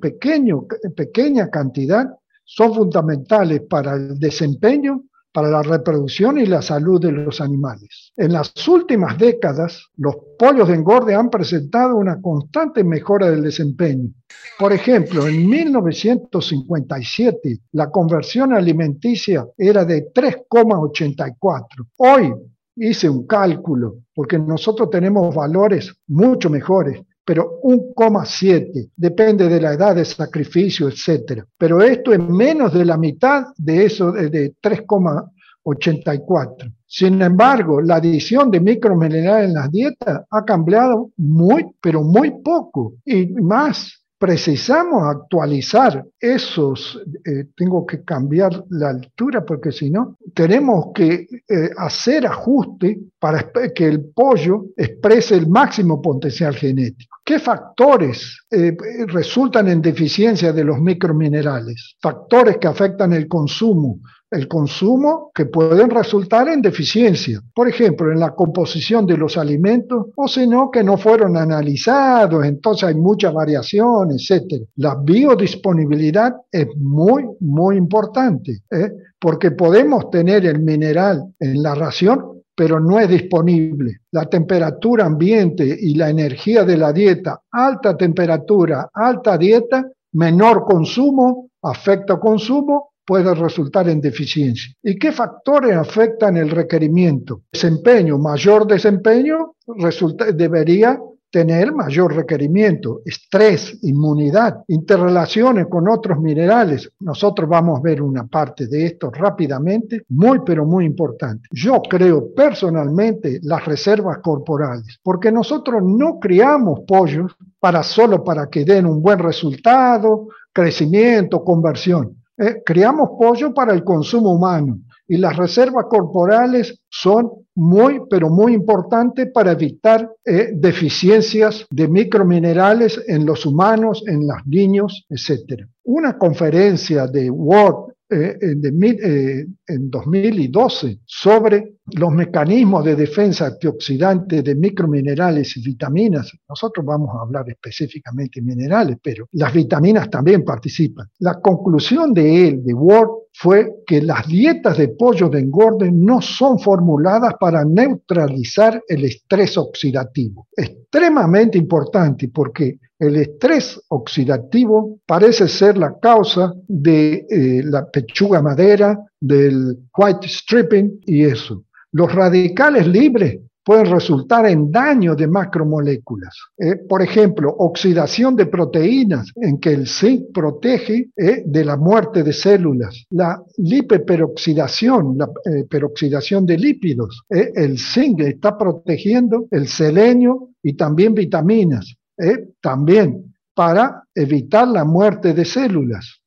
[0.00, 2.06] pequeño, pequeña cantidad,
[2.44, 8.12] son fundamentales para el desempeño para la reproducción y la salud de los animales.
[8.16, 14.10] En las últimas décadas, los pollos de engorde han presentado una constante mejora del desempeño.
[14.58, 21.66] Por ejemplo, en 1957 la conversión alimenticia era de 3,84.
[21.96, 22.32] Hoy
[22.76, 29.94] hice un cálculo, porque nosotros tenemos valores mucho mejores pero 1,7, depende de la edad
[29.94, 31.44] de sacrificio, etc.
[31.56, 36.74] Pero esto es menos de la mitad de eso de 3,84.
[36.86, 42.94] Sin embargo, la adición de microminerales en las dietas ha cambiado muy, pero muy poco.
[43.04, 50.92] Y más, precisamos actualizar esos, eh, tengo que cambiar la altura porque si no, tenemos
[50.94, 57.16] que eh, hacer ajuste para que el pollo exprese el máximo potencial genético.
[57.24, 58.76] ¿Qué factores eh,
[59.08, 61.96] resultan en deficiencia de los microminerales?
[62.00, 63.98] Factores que afectan el consumo,
[64.32, 70.06] el consumo que pueden resultar en deficiencia, por ejemplo, en la composición de los alimentos,
[70.16, 74.62] o si no, que no fueron analizados, entonces hay mucha variación, etc.
[74.76, 78.90] La biodisponibilidad es muy, muy importante, ¿eh?
[79.20, 83.98] porque podemos tener el mineral en la ración, pero no es disponible.
[84.12, 91.50] La temperatura ambiente y la energía de la dieta, alta temperatura, alta dieta, menor consumo,
[91.62, 94.72] afecta consumo, puede resultar en deficiencia.
[94.82, 97.42] ¿Y qué factores afectan el requerimiento?
[97.52, 100.98] Desempeño, mayor desempeño resulta, debería
[101.32, 106.92] tener mayor requerimiento, estrés, inmunidad, interrelaciones con otros minerales.
[107.00, 111.48] Nosotros vamos a ver una parte de esto rápidamente, muy pero muy importante.
[111.50, 118.66] Yo creo personalmente las reservas corporales, porque nosotros no criamos pollos para solo para que
[118.66, 122.21] den un buen resultado, crecimiento, conversión.
[122.38, 128.54] Eh, criamos pollo para el consumo humano y las reservas corporales son muy, pero muy
[128.54, 135.66] importantes para evitar eh, deficiencias de microminerales en los humanos, en los niños, etc.
[135.84, 144.54] Una conferencia de World eh, eh, en 2012 sobre los mecanismos de defensa antioxidante de
[144.54, 146.32] microminerales y vitaminas.
[146.48, 151.08] Nosotros vamos a hablar específicamente de minerales, pero las vitaminas también participan.
[151.18, 156.20] La conclusión de él, de Ward, fue que las dietas de pollo de engorde no
[156.20, 160.48] son formuladas para neutralizar el estrés oxidativo.
[160.54, 168.96] Extremadamente importante porque el estrés oxidativo parece ser la causa de eh, la pechuga madera,
[169.22, 171.64] del white stripping y eso.
[171.92, 176.36] Los radicales libres pueden resultar en daño de macromoléculas.
[176.58, 182.24] Eh, por ejemplo, oxidación de proteínas, en que el zinc protege eh, de la muerte
[182.24, 183.06] de células.
[183.10, 185.28] La lipeperoxidación, la
[185.70, 187.22] peroxidación de lípidos.
[187.28, 191.96] el zinc está protegiendo el selenio y también vitaminas.
[192.18, 192.48] ¿eh?
[192.60, 196.20] también para evitar la muerte de células.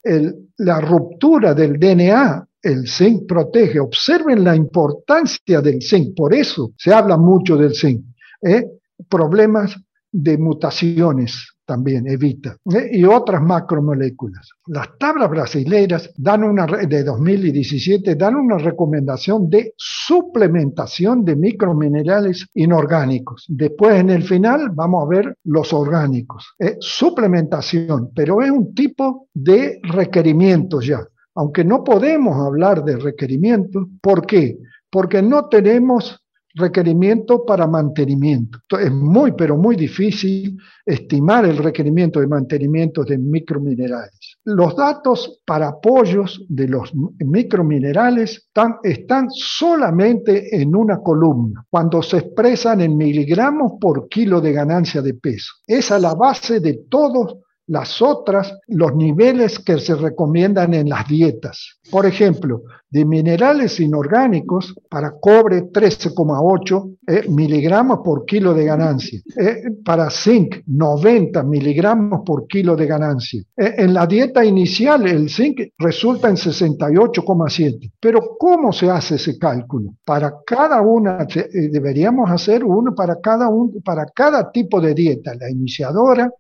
[0.58, 3.80] la ruptura del DNA, el zinc protege.
[3.80, 8.04] Observen la importancia del zinc, por eso se habla mucho del zinc.
[8.42, 8.66] ¿eh?
[9.08, 9.76] Problemas
[10.12, 12.90] de mutaciones, también evita, ¿eh?
[12.92, 14.50] y otras macromoléculas.
[14.68, 23.46] Las tablas brasileñas dan una, de 2017 dan una recomendación de suplementación de microminerales inorgánicos.
[23.50, 26.54] Después, en el final, vamos a ver los orgánicos.
[26.60, 26.78] ¿eh?
[26.80, 31.06] suplementación, pero es un tipo de requerimiento ya.
[31.36, 34.58] Aunque no podemos hablar de requerimiento, ¿por qué?
[34.90, 38.60] Porque no tenemos requerimiento para mantenimiento.
[38.80, 44.38] es muy, pero muy difícil estimar el requerimiento de mantenimiento de microminerales.
[44.46, 48.50] Los datos para apoyos de los microminerales
[48.84, 55.14] están, solamente en una columna, cuando se expresan en miligramos por kilo de ganancia de
[55.14, 55.52] peso.
[55.68, 61.08] Es a la base de todos las otras, los niveles que se recomiendan en las
[61.08, 61.80] dietas.
[61.92, 62.64] Por ejemplo,
[62.96, 69.20] de minerales inorgánicos para cobre 13,8 eh, miligramos por kilo de ganancia.
[69.38, 73.42] Eh, para zinc 90 miligramos por kilo de ganancia.
[73.58, 77.92] Eh, en la dieta inicial el zinc resulta en 68,7.
[78.00, 79.96] Pero ¿cómo se hace ese cálculo?
[80.06, 85.50] Para cada una, deberíamos hacer uno para cada, un, para cada tipo de dieta, la
[85.50, 86.32] iniciadora,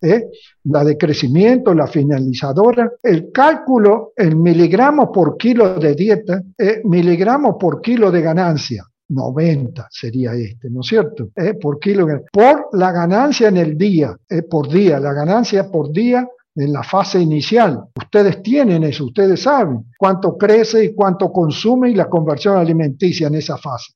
[0.63, 2.91] la de crecimiento, la finalizadora.
[3.03, 8.83] El cálculo en miligramos por kilo de dieta eh, miligramos por kilo de ganancia.
[9.07, 11.29] 90 sería este, ¿no es cierto?
[11.35, 15.91] Eh, por kilo, por la ganancia en el día, eh, por día, la ganancia por
[15.91, 17.83] día en la fase inicial.
[17.97, 23.35] Ustedes tienen eso, ustedes saben cuánto crece y cuánto consume y la conversión alimenticia en
[23.35, 23.93] esa fase.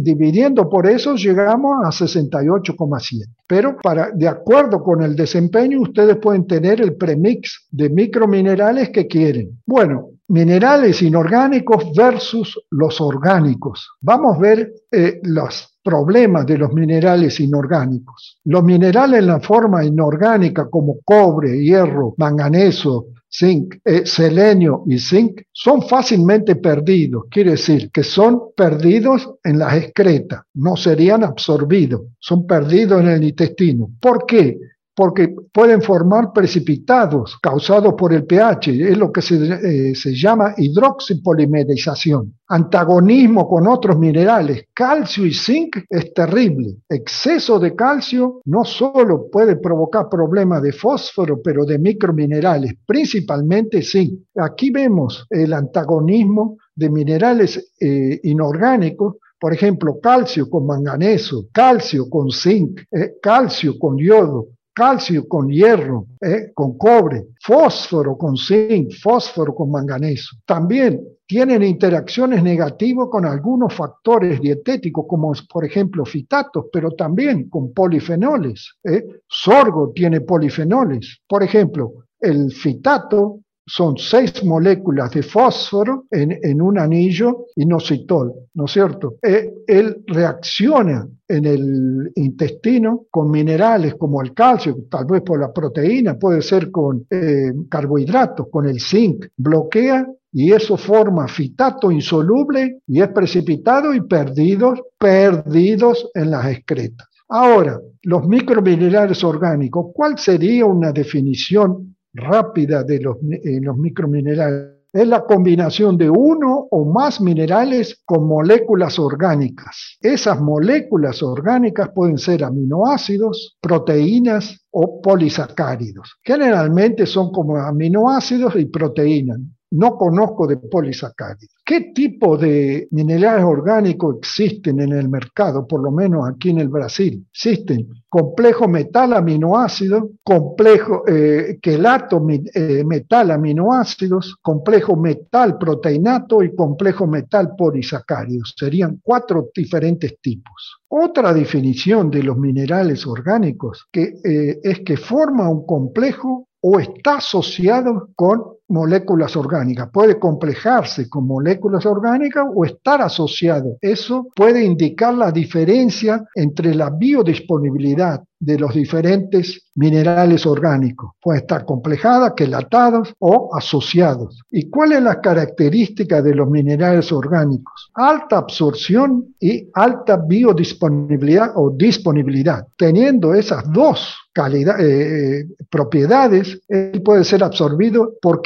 [0.00, 3.24] dividiendo por eso llegamos a 68,7.
[3.46, 9.06] Pero para, de acuerdo con el desempeño, ustedes pueden tener el premix de microminerales que
[9.06, 9.60] quieren.
[9.66, 13.88] Bueno, minerales inorgánicos versus los orgánicos.
[14.00, 18.40] Vamos a ver eh, los problemas de los minerales inorgánicos.
[18.44, 25.42] Los minerales en la forma inorgánica como cobre, hierro, manganeso, zinc, eh, selenio y zinc
[25.52, 27.26] son fácilmente perdidos.
[27.30, 33.22] Quiere decir que son perdidos en las excretas, no serían absorbidos, son perdidos en el
[33.22, 33.88] intestino.
[34.00, 34.58] ¿Por qué?
[34.94, 40.54] Porque pueden formar precipitados causados por el pH, es lo que se, eh, se llama
[40.56, 42.34] hidroxipolimerización.
[42.48, 46.76] Antagonismo con otros minerales, calcio y zinc es terrible.
[46.88, 54.20] Exceso de calcio no solo puede provocar problemas de fósforo, pero de microminerales, principalmente zinc.
[54.36, 62.30] Aquí vemos el antagonismo de minerales eh, inorgánicos por ejemplo, calcio con manganeso, calcio con
[62.30, 69.54] zinc, eh, calcio con yodo, calcio con hierro, eh, con cobre, fósforo con zinc, fósforo
[69.54, 70.36] con manganeso.
[70.44, 77.72] También tienen interacciones negativas con algunos factores dietéticos, como por ejemplo fitatos, pero también con
[77.72, 78.74] polifenoles.
[78.84, 79.06] ¿eh?
[79.26, 81.20] Sorgo tiene polifenoles.
[81.26, 88.72] Por ejemplo, el fitato son seis moléculas de fósforo en, un anillo inositol, ¿no es
[88.72, 89.16] cierto?
[89.22, 95.52] E, él reacciona en el intestino con minerales como el calcio, tal vez por la
[95.52, 102.80] proteína, puede ser con eh, carbohidratos, con el zinc, bloquea y eso forma fitato insoluble
[102.86, 107.08] y es precipitado y perdidos, perdidos en las excretas.
[107.28, 115.08] Ahora, los microminerales orgánicos, ¿cuál sería una definición rápida de los, eh, los microminerales es
[115.08, 119.98] la combinación de uno o más minerales con moléculas orgánicas.
[120.00, 126.14] Esas moléculas orgánicas pueden ser aminoácidos, proteínas o polisacáridos.
[126.22, 129.40] Generalmente son como aminoácidos y proteínas
[129.74, 131.54] no conozco de polisacáridos.
[131.64, 136.68] ¿Qué tipo de minerales orgánicos existen en el mercado, por lo menos aquí en el
[136.68, 137.26] Brasil?
[137.32, 147.08] Existen complejo metal aminoácido, complejo eh, quelato eh, metal aminoácidos, complejo metal proteinato y complejo
[147.08, 148.54] metal polisacáridos.
[148.56, 150.80] Serían cuatro diferentes tipos.
[150.88, 157.16] Otra definición de los minerales orgánicos que, eh, es que forma un complejo o está
[157.16, 159.88] asociado con moléculas orgánicas.
[159.92, 163.76] Puede complejarse con moléculas orgánicas o estar asociado.
[163.80, 171.12] Eso puede indicar la diferencia entre la biodisponibilidad de los diferentes minerales orgánicos.
[171.20, 174.42] Puede estar complejada, quelatados o asociados.
[174.50, 177.90] ¿Y cuál es la característica de los minerales orgánicos?
[177.94, 182.66] Alta absorción y alta biodisponibilidad o disponibilidad.
[182.76, 186.60] Teniendo esas dos calidad, eh, eh, propiedades,
[187.04, 188.14] puede ser absorbido.
[188.20, 188.42] ¿Por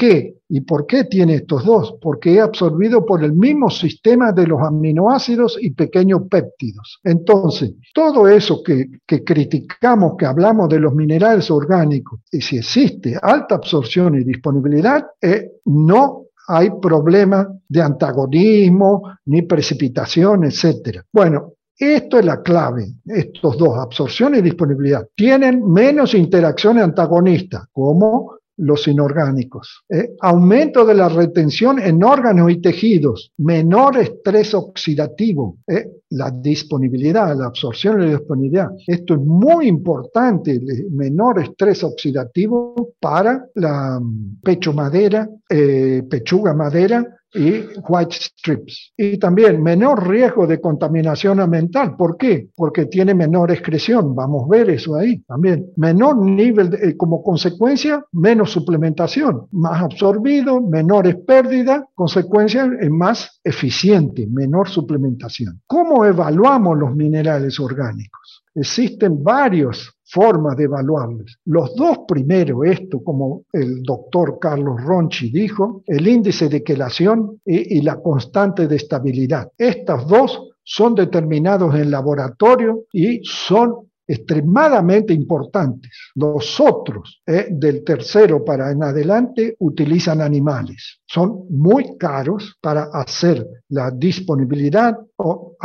[0.51, 1.97] ¿Y por qué tiene estos dos?
[2.01, 7.01] Porque es absorbido por el mismo sistema de los aminoácidos y pequeños péptidos.
[7.05, 13.57] Entonces, todo eso que, criticamos, que hablamos de los minerales orgánicos, y si existe alta
[13.57, 21.03] absorción y disponibilidad, eh, no hay problema de antagonismo, ni precipitación, etc.
[21.13, 25.07] Bueno, esto es la clave, estos dos, absorción y disponibilidad.
[25.15, 29.85] Tienen menos interacciones antagonistas, como los inorgánicos.
[29.89, 30.11] ¿eh?
[30.21, 35.87] Aumento de la retención en órganos y tejidos, menor estrés oxidativo, ¿eh?
[36.11, 38.71] La disponibilidad, la absorción y la disponibilidad.
[38.87, 47.05] Esto es muy importante, menor estrés oxidativo para la mm, pecho madera, eh, pechuga madera
[47.35, 48.93] y white strips.
[48.97, 51.97] Y también menor riesgo de contaminación ambiental.
[51.97, 52.49] ¿Por qué?
[52.57, 54.15] Porque tiene menor excreción.
[54.15, 55.71] Vamos a ver eso ahí también.
[55.77, 59.47] Menor nivel, eh, como consecuencia, menos suplementación.
[59.53, 65.61] Más absorbido, menores pérdidas, consecuencia más eficiente, menor suplementación.
[65.67, 68.45] ¿Cómo evaluamos los minerales orgánicos?
[68.55, 71.39] Existen varios formas de evaluarles.
[71.45, 77.79] Los dos primeros, esto como el doctor Carlos Ronchi dijo, el índice de quelación y,
[77.79, 79.51] y la constante de estabilidad.
[79.57, 85.93] Estas dos son determinados en laboratorio y son extremadamente importantes.
[86.15, 91.01] Los otros, eh, del tercero para en adelante, utilizan animales.
[91.07, 95.57] Son muy caros para hacer la disponibilidad o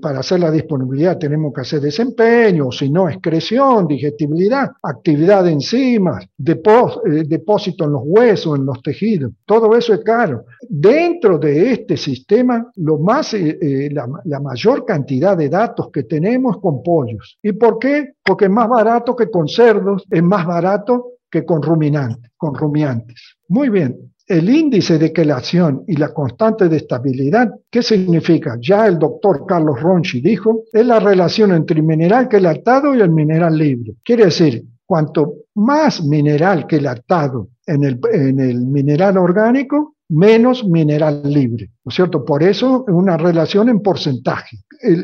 [0.00, 6.24] para hacer la disponibilidad tenemos que hacer desempeño, si no excreción, digestibilidad, actividad de enzimas,
[6.24, 9.32] eh, depósito en los huesos, en los tejidos.
[9.44, 10.44] Todo eso es caro.
[10.68, 16.58] Dentro de este sistema, lo más, eh, la, la mayor cantidad de datos que tenemos
[16.60, 17.38] con pollos.
[17.42, 18.12] ¿Y por qué?
[18.24, 21.60] Porque es más barato que con cerdos, es más barato que con
[22.36, 23.36] con rumiantes.
[23.48, 28.56] Muy bien, el índice de quelación y la constante de estabilidad, ¿qué significa?
[28.60, 33.10] Ya el doctor Carlos Ronchi dijo, es la relación entre el mineral quelatado y el
[33.10, 33.94] mineral libre.
[34.04, 41.70] Quiere decir, cuanto más mineral quelatado en el, en el mineral orgánico, menos mineral libre,
[41.84, 42.24] ¿no es cierto?
[42.24, 44.58] Por eso una relación en porcentaje.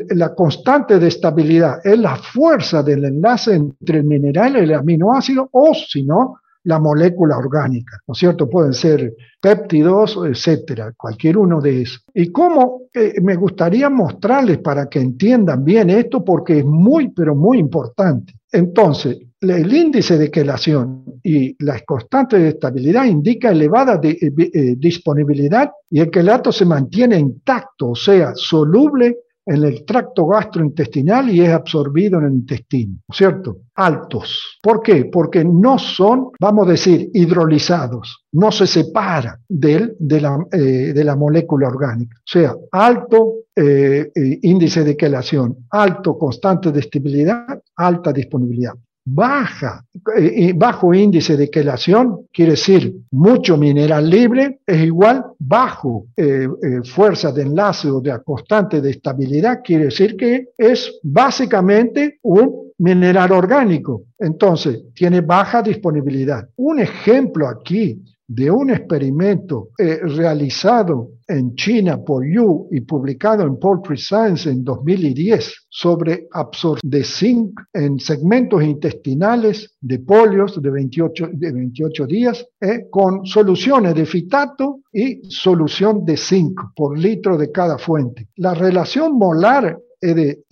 [0.09, 5.49] la constante de estabilidad es la fuerza del enlace entre el mineral y el aminoácido,
[5.51, 8.49] o si no, la molécula orgánica, ¿no es cierto?
[8.49, 12.03] Pueden ser péptidos, etcétera, cualquier uno de esos.
[12.13, 17.35] Y cómo eh, me gustaría mostrarles para que entiendan bien esto, porque es muy, pero
[17.35, 18.33] muy importante.
[18.51, 25.69] Entonces, el índice de quelación y las constantes de estabilidad indica elevada eh, eh, disponibilidad
[25.89, 31.49] y el quelato se mantiene intacto, o sea, soluble en el tracto gastrointestinal y es
[31.49, 33.57] absorbido en el intestino, ¿cierto?
[33.75, 34.59] Altos.
[34.61, 35.05] ¿Por qué?
[35.05, 41.15] Porque no son, vamos a decir, hidrolizados, no se separa de, la, eh, de la
[41.15, 42.17] molécula orgánica.
[42.17, 48.73] O sea, alto eh, eh, índice de quelación, alto constante de estabilidad, alta disponibilidad
[49.13, 49.85] baja,
[50.17, 56.81] eh, bajo índice de quelación, quiere decir mucho mineral libre, es igual bajo eh, eh,
[56.83, 63.31] fuerza de enlace o de constante de estabilidad, quiere decir que es básicamente un mineral
[63.31, 64.03] orgánico.
[64.17, 66.47] Entonces, tiene baja disponibilidad.
[66.55, 73.57] Un ejemplo aquí de un experimento eh, realizado en China por Yu y publicado en
[73.57, 81.29] Poultry Science en 2010 sobre absorción de zinc en segmentos intestinales de polios de 28,
[81.33, 87.51] de 28 días eh, con soluciones de fitato y solución de zinc por litro de
[87.51, 88.27] cada fuente.
[88.35, 90.43] La relación molar eh,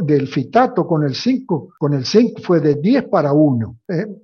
[0.00, 3.78] del fitato con el zinc fue de 10 para 1,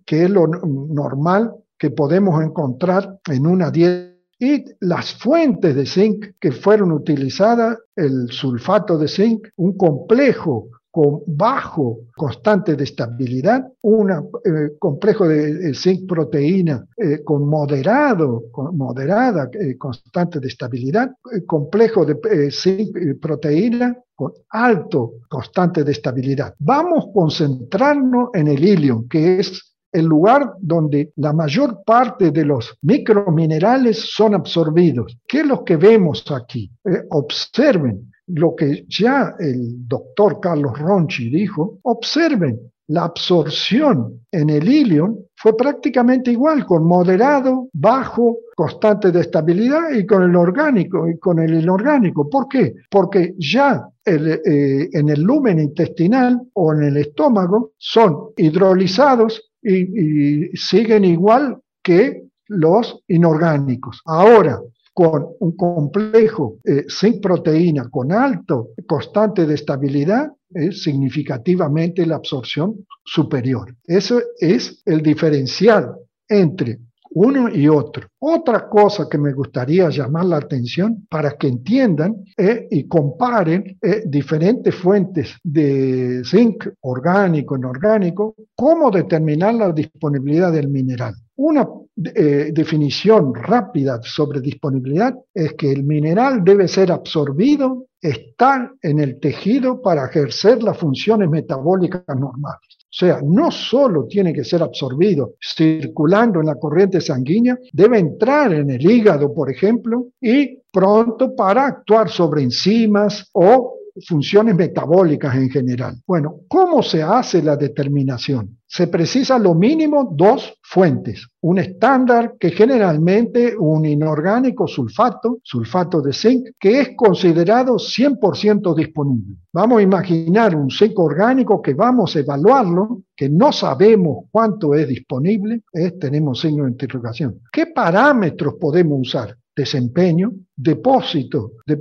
[0.04, 6.26] que es lo normal que podemos encontrar en una dieta y las fuentes de zinc
[6.38, 14.10] que fueron utilizadas, el sulfato de zinc, un complejo con bajo constante de estabilidad, un
[14.10, 21.12] eh, complejo de, zinc proteína eh, con moderado, con moderada eh, constante de estabilidad,
[21.46, 26.54] complejo de zinc proteína con alto constante de estabilidad.
[26.58, 32.44] Vamos a concentrarnos en el ilium, que es el lugar donde la mayor parte de
[32.44, 35.16] los microminerales son absorbidos.
[35.26, 36.70] ¿Qué es lo que vemos aquí?
[36.84, 44.68] Eh, observen lo que ya el doctor Carlos Ronchi dijo, observen la absorción en el
[44.68, 51.18] ilion fue prácticamente igual, con moderado, bajo, constante de estabilidad y con el orgánico y
[51.18, 52.28] con el inorgánico.
[52.28, 52.74] ¿Por qué?
[52.90, 61.04] Porque ya eh, en el lumen intestinal o en el estómago son hidrolizados y, siguen
[61.04, 64.00] igual que los inorgánicos.
[64.04, 64.60] Ahora,
[64.92, 72.86] con un complejo eh, sin proteína con alto constante de estabilidad, es significativamente la absorción
[73.04, 73.74] superior.
[73.84, 75.96] Eso es el diferencial
[76.28, 76.78] entre
[77.16, 78.08] uno y otro.
[78.18, 84.02] Otra cosa que me gustaría llamar la atención para que entiendan eh, y comparen eh,
[84.06, 91.14] diferentes fuentes de zinc orgánico, inorgánico, cómo determinar la disponibilidad del mineral.
[91.36, 91.66] Una
[92.14, 99.18] eh, definición rápida sobre disponibilidad es que el mineral debe ser absorbido, estar en el
[99.20, 102.75] tejido para ejercer las funciones metabólicas normales.
[102.98, 108.70] Sea, no solo tiene que ser absorbido circulando en la corriente sanguínea, debe entrar en
[108.70, 113.74] el hígado, por ejemplo, y pronto para actuar sobre enzimas o
[114.06, 115.96] funciones metabólicas en general.
[116.06, 118.58] Bueno, ¿cómo se hace la determinación?
[118.66, 121.28] Se precisa lo mínimo dos fuentes.
[121.42, 129.36] Un estándar que generalmente un inorgánico sulfato, sulfato de zinc, que es considerado 100% disponible.
[129.52, 134.88] Vamos a imaginar un zinc orgánico que vamos a evaluarlo, que no sabemos cuánto es
[134.88, 135.62] disponible,
[136.00, 137.40] tenemos signo de interrogación.
[137.52, 139.36] ¿Qué parámetros podemos usar?
[139.56, 141.72] Desempeño, depósito eh,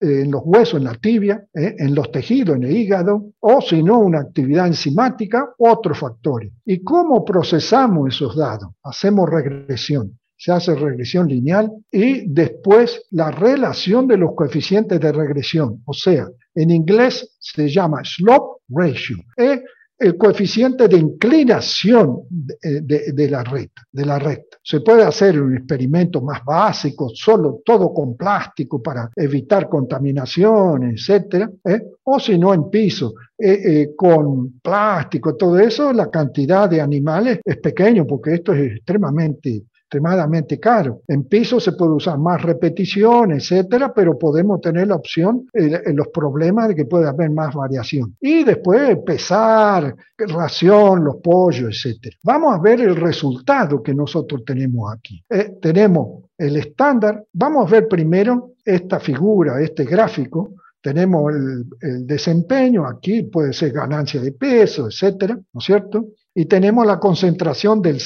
[0.00, 3.82] en los huesos, en la tibia, eh, en los tejidos, en el hígado, o si
[3.82, 6.52] no, una actividad enzimática, otros factores.
[6.66, 8.68] ¿Y cómo procesamos esos datos?
[8.82, 10.18] Hacemos regresión.
[10.36, 15.82] Se hace regresión lineal y después la relación de los coeficientes de regresión.
[15.86, 19.18] O sea, en inglés se llama slope ratio.
[19.36, 19.62] ¿eh?
[19.98, 24.58] El coeficiente de inclinación de, la recta, de la recta.
[24.62, 31.50] Se puede hacer un experimento más básico, solo todo con plástico para evitar contaminación, etcétera,
[31.64, 31.82] ¿eh?
[32.04, 37.40] o si no en piso, eh, eh, con plástico, todo eso, la cantidad de animales
[37.44, 41.02] es pequeño porque esto es extremadamente extremadamente caro.
[41.06, 45.80] En piso se puede usar más repetición, etcétera, pero podemos tener la opción en eh,
[45.92, 48.16] los problemas de que puede haber más variación.
[48.20, 52.16] Y después pesar, ración, los pollos, etcétera.
[52.24, 55.22] Vamos a ver el resultado que nosotros tenemos aquí.
[55.28, 57.24] Eh, tenemos el estándar.
[57.34, 64.20] Vamos a ver primero esta figura, este gráfico, tenemos el, desempeño, aquí puede ser ganancia
[64.20, 66.06] de peso, etcétera, ¿no es cierto?
[66.34, 67.98] Y tenemos la concentración del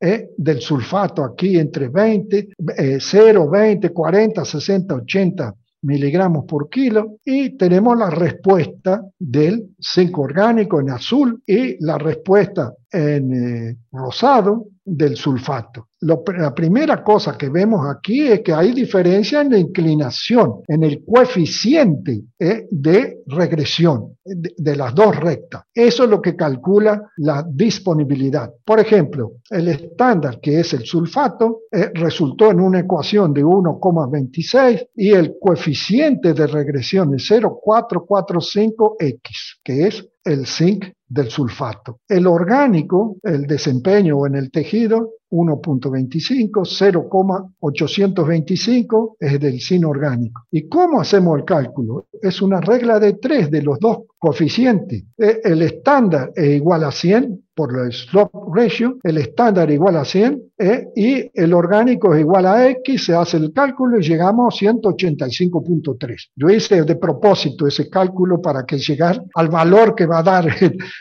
[0.00, 2.48] eh, del sulfato aquí entre 20,
[2.98, 7.16] 0, 20, 40, 60, 80 miligramos por kilo.
[7.24, 14.66] Y tenemos la respuesta del zinc orgánico en azul y la respuesta en eh, rosado
[14.84, 15.88] del sulfato.
[16.00, 21.04] la primera cosa que vemos aquí es que hay diferencia en la inclinación, en el
[21.04, 25.64] coeficiente eh, de regresión de, las dos rectas.
[25.72, 28.52] Eso es lo que calcula la disponibilidad.
[28.64, 34.88] Por ejemplo, el estándar, que es el sulfato, eh, resultó en una ecuación de 1,26
[34.96, 42.00] y el coeficiente de regresión es 0,445x, que es el zinc del sulfato.
[42.08, 50.46] El orgánico, el desempeño en el tejido, 1.25, 0,825 es del zinc orgánico.
[50.50, 52.06] ¿Y cómo hacemos el cálculo?
[52.20, 55.04] Es una regla de tres de los dos coeficientes.
[55.16, 60.04] Eh, el estándar es igual a 100 por el slope ratio, el estándar igual a
[60.04, 64.54] 100 eh, y el orgánico es igual a X, se hace el cálculo y llegamos
[64.54, 66.30] a 185.3.
[66.36, 70.46] Yo hice de propósito ese cálculo para que llegar al valor que va a dar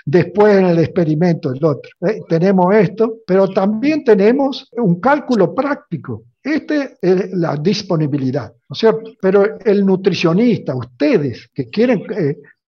[0.06, 1.89] después en el experimento el otro.
[2.02, 6.24] Eh, tenemos esto, pero también tenemos un cálculo práctico.
[6.41, 8.54] Este es la disponibilidad.
[9.22, 12.04] Pero el nutricionista, ustedes que quieren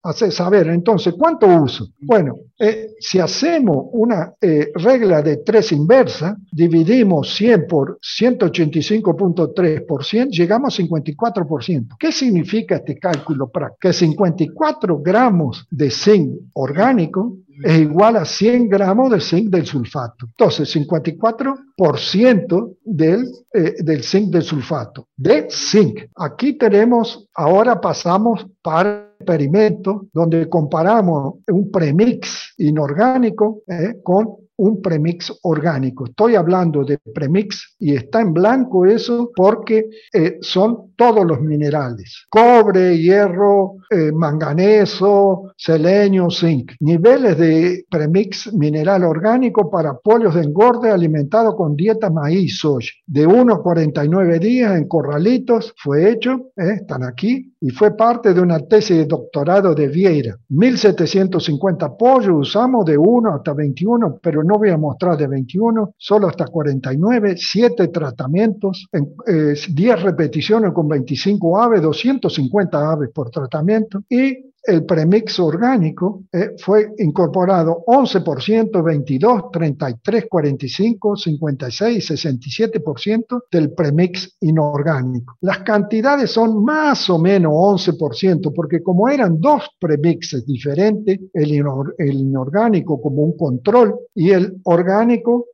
[0.04, 0.68] hacer saber.
[0.68, 1.88] Entonces, ¿cuánto uso?
[2.00, 10.80] Bueno, eh, si hacemos una eh, regla de tres inversa, dividimos 100 por 185.3%, llegamos
[10.80, 11.96] a 54%.
[12.00, 13.78] ¿Qué significa este cálculo práctico?
[13.80, 20.26] Que 54 gramos de zinc orgánico es igual a 100 gramos de zinc del sulfato.
[20.26, 26.00] Entonces, 54% del, eh, del zinc del sulfato, de zinc.
[26.16, 35.34] Aquí tenemos, ahora pasamos para experimento donde comparamos un premix inorgánico eh, con un premix
[35.42, 36.06] orgánico.
[36.06, 42.28] Estoy hablando de premix y está en blanco eso porque eh, son todos los minerales.
[42.30, 46.74] Cobre, hierro, eh, manganeso, selenio, zinc.
[46.80, 52.92] Niveles de premix mineral orgánico para pollos de engorde alimentado con dieta maíz soya.
[53.08, 58.42] De 1 a 49 días en corralitos fue hecho, están aquí, y fue parte de
[58.42, 60.36] una tesis de doctorado de Vieira.
[60.50, 66.28] 1750 pollos usamos de 1 hasta 21, pero no voy a mostrar de 21, solo
[66.28, 74.04] hasta 49, 7 tratamientos, en, 10 eh, repeticiones con 25 aves, 250 aves por tratamiento
[74.10, 84.38] y el premix orgánico eh, fue incorporado 11%, 22, 33, 45, 56, 67% del premix
[84.42, 85.38] inorgánico.
[85.42, 93.02] Las cantidades son más o menos 11%, porque como eran dos premixes diferentes, el, inorgánico
[93.02, 95.48] como un control y el orgánico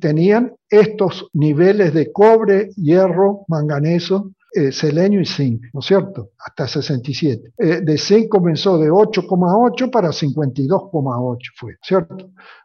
[0.00, 6.30] tenían estos niveles de cobre, hierro, manganeso eh, selenio y zinc, ¿no es cierto?
[6.38, 7.52] Hasta 67.
[7.56, 12.16] Eh, de zinc comenzó de 8,8 para 52,8 fue, ¿cierto?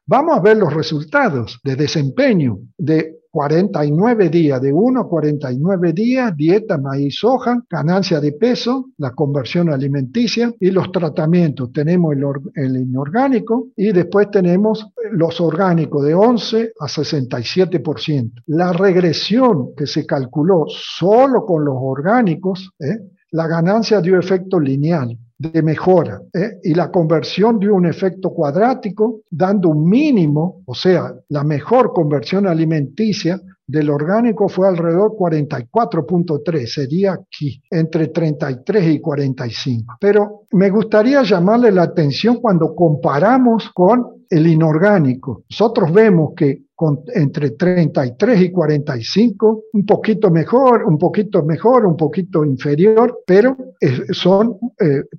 [0.05, 6.35] Vamos a ver los resultados de desempeño de 49 días, de 1 a 49 días,
[6.35, 11.71] dieta maíz soja, ganancia de peso, la conversión alimenticia y los tratamientos.
[11.71, 12.15] Tenemos
[12.55, 18.31] el, inorgánico y después tenemos los orgánicos de 11 a 67%.
[18.47, 22.97] La regresión que se calculó solo con los orgánicos, ¿eh?
[23.31, 26.59] la ganancia dio efecto lineal de mejora ¿eh?
[26.63, 32.47] y la conversión de un efecto cuadrático dando un mínimo, o sea, la mejor conversión
[32.47, 39.97] alimenticia del orgánico fue alrededor 44.3, sería aquí, entre 33 y 45.
[39.99, 45.43] Pero me gustaría llamarle la atención cuando comparamos con el inorgánico.
[45.49, 46.67] Nosotros vemos que
[47.15, 53.57] entre 33 y 45, un poquito mejor, un poquito mejor, un poquito inferior, pero
[54.11, 54.59] son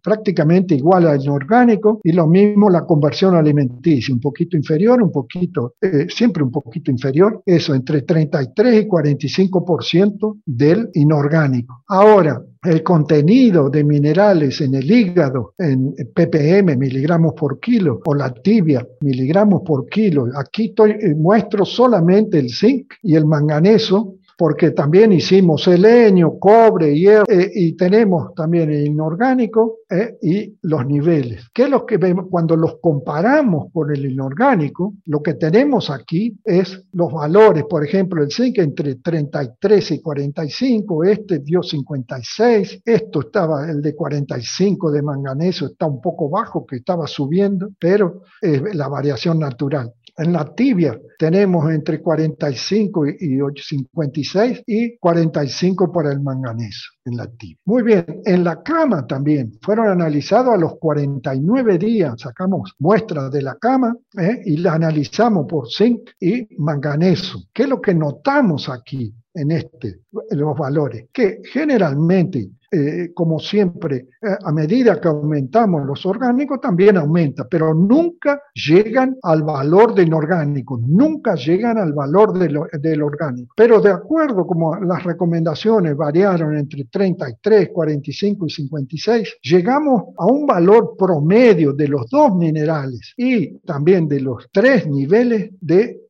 [0.01, 5.75] prácticamente iguales al inorgánico y lo mismo la conversión alimenticia, un poquito inferior, un poquito,
[6.09, 11.83] siempre un poquito inferior, eso entre 33 y 45% del inorgánico.
[11.89, 18.33] Ahora, el contenido de minerales en el hígado, en ppm, miligramos por kilo, o la
[18.33, 20.27] tibia, miligramos por kilo.
[20.37, 26.97] Aquí estoy, eh, muestro solamente el zinc y el manganeso porque también hicimos selenio, cobre,
[26.97, 31.49] hierro, eh, y tenemos también el inorgánico eh, y los niveles.
[31.53, 32.27] ¿Qué es lo que vemos?
[32.31, 38.23] Cuando los comparamos con el inorgánico, lo que tenemos aquí es los valores, por ejemplo,
[38.23, 45.03] el zinc entre 33 y 45, este dio 56, esto estaba, el de 45 de
[45.03, 49.95] manganeso está un poco bajo, que estaba subiendo, pero es la variación natural.
[50.19, 57.29] En la tibia tenemos entre 45 y 56 y 45 para el manganeso en la
[57.29, 57.57] tibia.
[57.65, 63.43] Muy bien, en la cama también fueron analizados a los 49 días, sacamos muestras de
[63.43, 64.43] la cama ¿eh?
[64.45, 67.45] y la analizamos por zinc y manganeso.
[67.55, 69.15] ¿Qué es lo que notamos aquí?
[69.35, 70.01] en este,
[70.31, 76.97] los valores, que generalmente eh, como siempre, eh, a medida que aumentamos los orgánicos, también
[76.97, 83.55] aumenta, pero nunca llegan al valor del inorgánico, nunca llegan al valor del orgánico.
[83.57, 90.47] Pero de acuerdo como las recomendaciones variaron entre 33, 45 y 56, llegamos a un
[90.47, 96.09] valor promedio de los dos minerales y también de los tres niveles de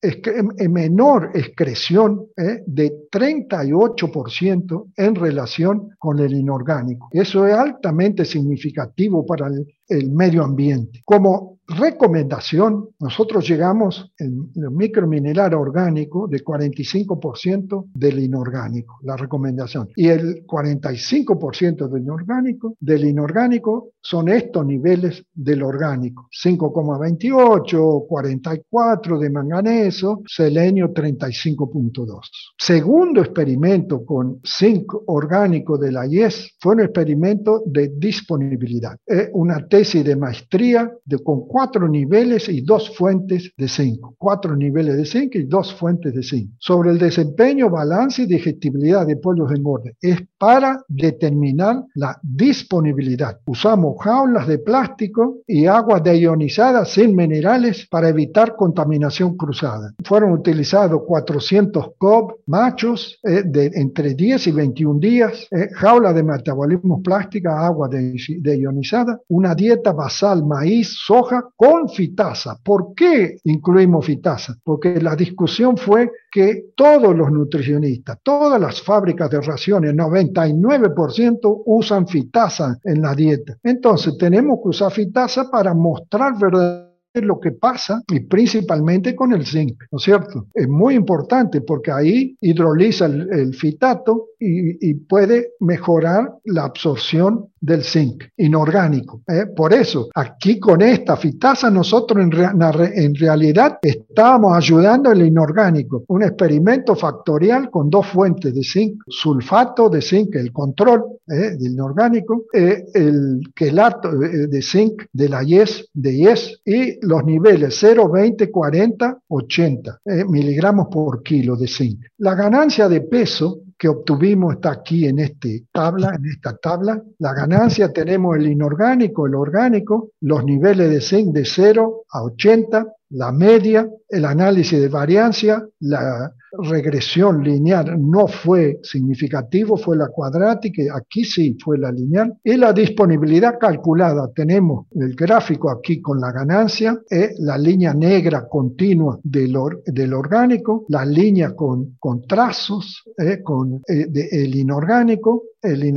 [0.69, 7.09] menor excreción eh, de 38% en relación con el inorgánico.
[7.13, 11.03] Eso es altamente significativo para el, el medio ambiente.
[11.05, 19.91] Como recomendación, nosotros llegamos en el micromineral orgánico de 45% del inorgánico, la recomendación.
[19.95, 26.29] Y el 45% del inorgánico, del inorgánico son estos niveles del orgánico.
[26.43, 32.21] 5,28, 44 de manganeso, selenio 35.2.
[32.57, 38.97] Segundo experimento con zinc orgánico de la IES fue un experimento de disponibilidad.
[39.05, 43.99] Es una tesis de maestría de, con cuatro niveles y dos fuentes de zinc.
[44.17, 46.53] Cuatro niveles de zinc y dos fuentes de zinc.
[46.61, 49.97] Sobre el desempeño, balance y digestibilidad de pollos de engorde.
[50.01, 53.41] Es para determinar la disponibilidad.
[53.47, 59.95] Usamos jaulas de plástico y agua deionizada sin minerales para evitar contaminación cruzada.
[60.05, 66.23] Fueron utilizados 400 COB machos eh, de entre 10 y 21 días, eh, jaula de
[66.23, 72.59] metabolismo plástica, agua deionizada, una dieta basal maíz, soja con fitasa.
[72.63, 74.57] ¿Por qué incluimos fitasa?
[74.63, 82.07] Porque la discusión fue que todos los nutricionistas, todas las fábricas de raciones, 99% usan
[82.07, 83.57] fitasa en la dieta.
[83.63, 89.47] Entonces tenemos que usar fitasa para mostrar verdaderamente lo que pasa y principalmente con el
[89.47, 90.47] zinc, ¿no es cierto?
[90.55, 98.25] Es muy importante porque ahí hidroliza el, fitato y, puede mejorar la absorción del zinc
[98.37, 99.23] inorgánico.
[99.27, 99.47] ¿eh?
[99.47, 106.05] Por eso, aquí con esta fitasa nosotros en, realidad estábamos ayudando el inorgánico.
[106.09, 111.57] Un experimento factorial con dos fuentes de zinc, sulfato de zinc, el control ¿eh?
[111.59, 117.77] del inorgánico, eh, el quelato de zinc de la YES, de YES, y los niveles
[117.79, 122.05] 0, 20, 40, 80 miligramos por kilo de zinc.
[122.19, 127.01] La ganancia de peso que obtuvimos está aquí en esta tabla, en esta tabla.
[127.19, 132.87] La ganancia tenemos el inorgánico, el orgánico, los niveles de zinc de 0 a 80,
[133.11, 140.83] la media, el análisis de variancia, la regresión lineal no fue significativo, fue la cuadrática,
[140.95, 146.33] aquí sí fue la lineal, y la disponibilidad calculada, tenemos el gráfico aquí con la
[146.33, 149.57] ganancia, es la línea negra continua del,
[149.87, 155.43] del orgánico, la línea con, con trazos, eh, con eh, el inorgánico,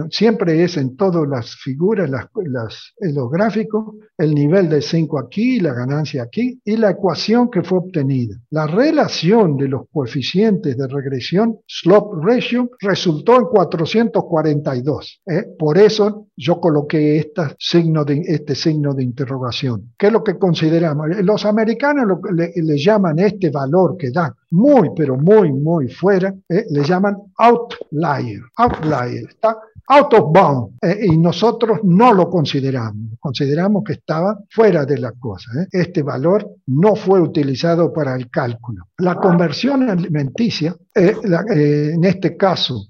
[0.09, 2.27] siempre es en todas las figuras, las,
[2.99, 7.79] los gráficos, el nivel de 5 aquí, la ganancia aquí, y la ecuación que fue
[7.79, 8.35] obtenida.
[8.51, 15.21] La relación de los coeficientes de regresión, slope ratio, resultó en 442.
[15.25, 15.45] ¿eh?
[15.57, 19.93] Por eso yo coloqué este signo de interrogación.
[19.97, 21.07] ¿Qué es lo que consideramos?
[21.23, 26.65] Los americanos le, llaman este valor que da muy, pero muy, muy fuera, ¿eh?
[26.69, 28.41] le llaman outlier.
[28.57, 29.57] Outlier, está
[29.91, 35.11] out of bound, eh, y nosotros no lo consideramos, consideramos que estaba fuera de la
[35.11, 35.51] cosa.
[35.59, 35.67] ¿eh?
[35.71, 38.85] Este valor no fue utilizado para el cálculo.
[38.97, 42.87] La conversión alimenticia en este caso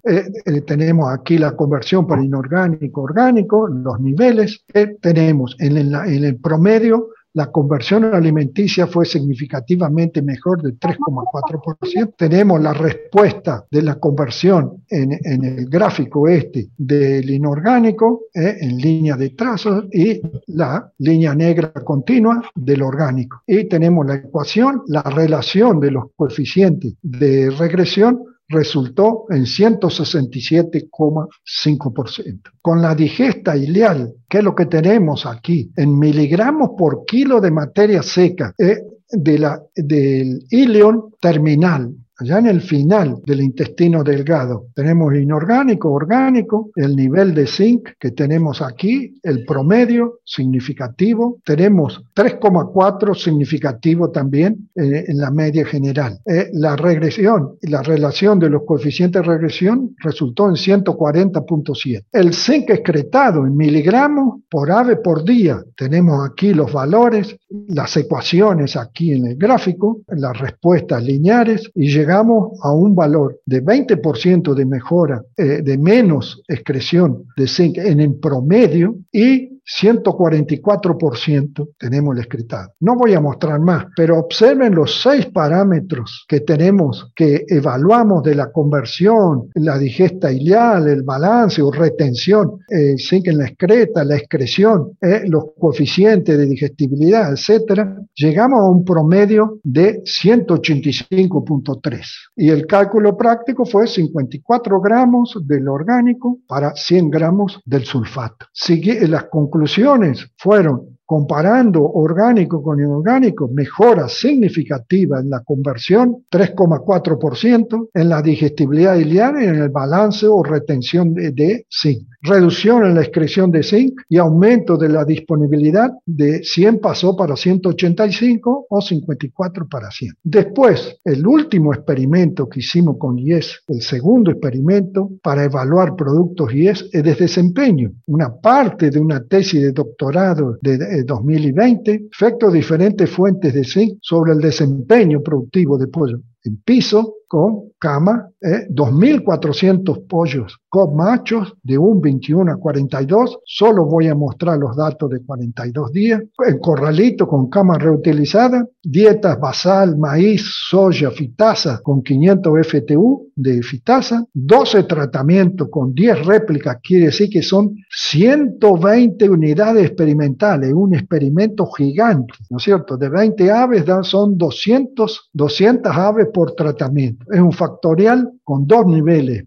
[0.66, 4.64] tenemos aquí la conversión para inorgánico orgánico, los niveles,
[5.00, 12.14] tenemos en, en el promedio la conversión alimenticia fue significativamente mejor de 3,4%.
[12.18, 19.16] Tenemos la respuesta de la conversión en, el gráfico este del inorgánico, eh, en línea
[19.16, 23.42] de trazos, y la línea negra continua del orgánico.
[23.48, 32.42] Y tenemos la ecuación, la relación de los coeficientes de regresión resultó en 167,5%.
[32.62, 37.52] Con la digesta ileal, que es lo que tenemos aquí, en miligramos por kilo de
[37.52, 44.68] materia seca eh, de la, del ileón terminal, Allá en el final del intestino delgado
[44.76, 53.16] tenemos inorgánico, orgánico, el nivel de zinc que tenemos aquí, el promedio significativo, tenemos 3,4
[53.16, 56.20] significativo también eh, en la media general.
[56.28, 62.06] Eh, la regresión, la relación de los coeficientes de regresión resultó en 140.7.
[62.12, 67.36] El zinc excretado en miligramos por ave por día, tenemos aquí los valores,
[67.70, 73.40] las ecuaciones aquí en el gráfico, las respuestas lineares y llegamos llegamos a un valor
[73.46, 81.70] de 20% de mejora, eh, de menos excreción de zinc en el promedio y 144%
[81.78, 82.74] tenemos el excretado.
[82.80, 88.36] No voy a mostrar más, pero observen los seis parámetros que tenemos, que evaluamos de
[88.36, 94.18] la conversión, la digesta ileal, el balance o retención, el zinc en la excreta, la
[94.18, 102.02] excreción, eh, los coeficientes de digestibilidad, etcétera, llegamos a un promedio de 185.3.
[102.36, 108.48] Y el cálculo práctico fue 54 gramos del orgánico para 100 gramos del sulfato.
[108.54, 117.90] Sigue las conclusiones conclusiones fueron comparando orgánico con inorgánico, mejora significativa en la conversión, 3,4%,
[117.94, 122.08] en la digestibilidad ileal y en el balance o retención de, zinc.
[122.22, 127.36] Reducción en la excreción de zinc y aumento de la disponibilidad de 100 pasó para
[127.36, 130.14] 185 o 54 para 100.
[130.24, 136.90] Después, el último experimento que hicimos con IES, el segundo experimento para evaluar productos IES,
[136.94, 137.92] es de desempeño.
[138.06, 144.34] Una parte de una tesis de doctorado de 2020, efectos diferentes fuentes de zinc sobre
[144.34, 151.78] el desempeño productivo de pollo en piso con cama, 2.400 eh, pollos con machos de
[151.78, 157.28] un 21 a 42, solo voy a mostrar los datos de 42 días, en corralito
[157.28, 165.70] con cama reutilizada, dietas basal, maíz, soya, fitasa con 500 FTU de fitasa, 12 tratamientos
[165.72, 172.64] con 10 réplicas, quiere decir que son 120 unidades experimentales, un experimento gigante, ¿no es
[172.64, 172.98] cierto?
[172.98, 177.21] De 20 aves son 200, 200 aves por tratamiento.
[177.32, 179.44] Es un factorial con dos niveles,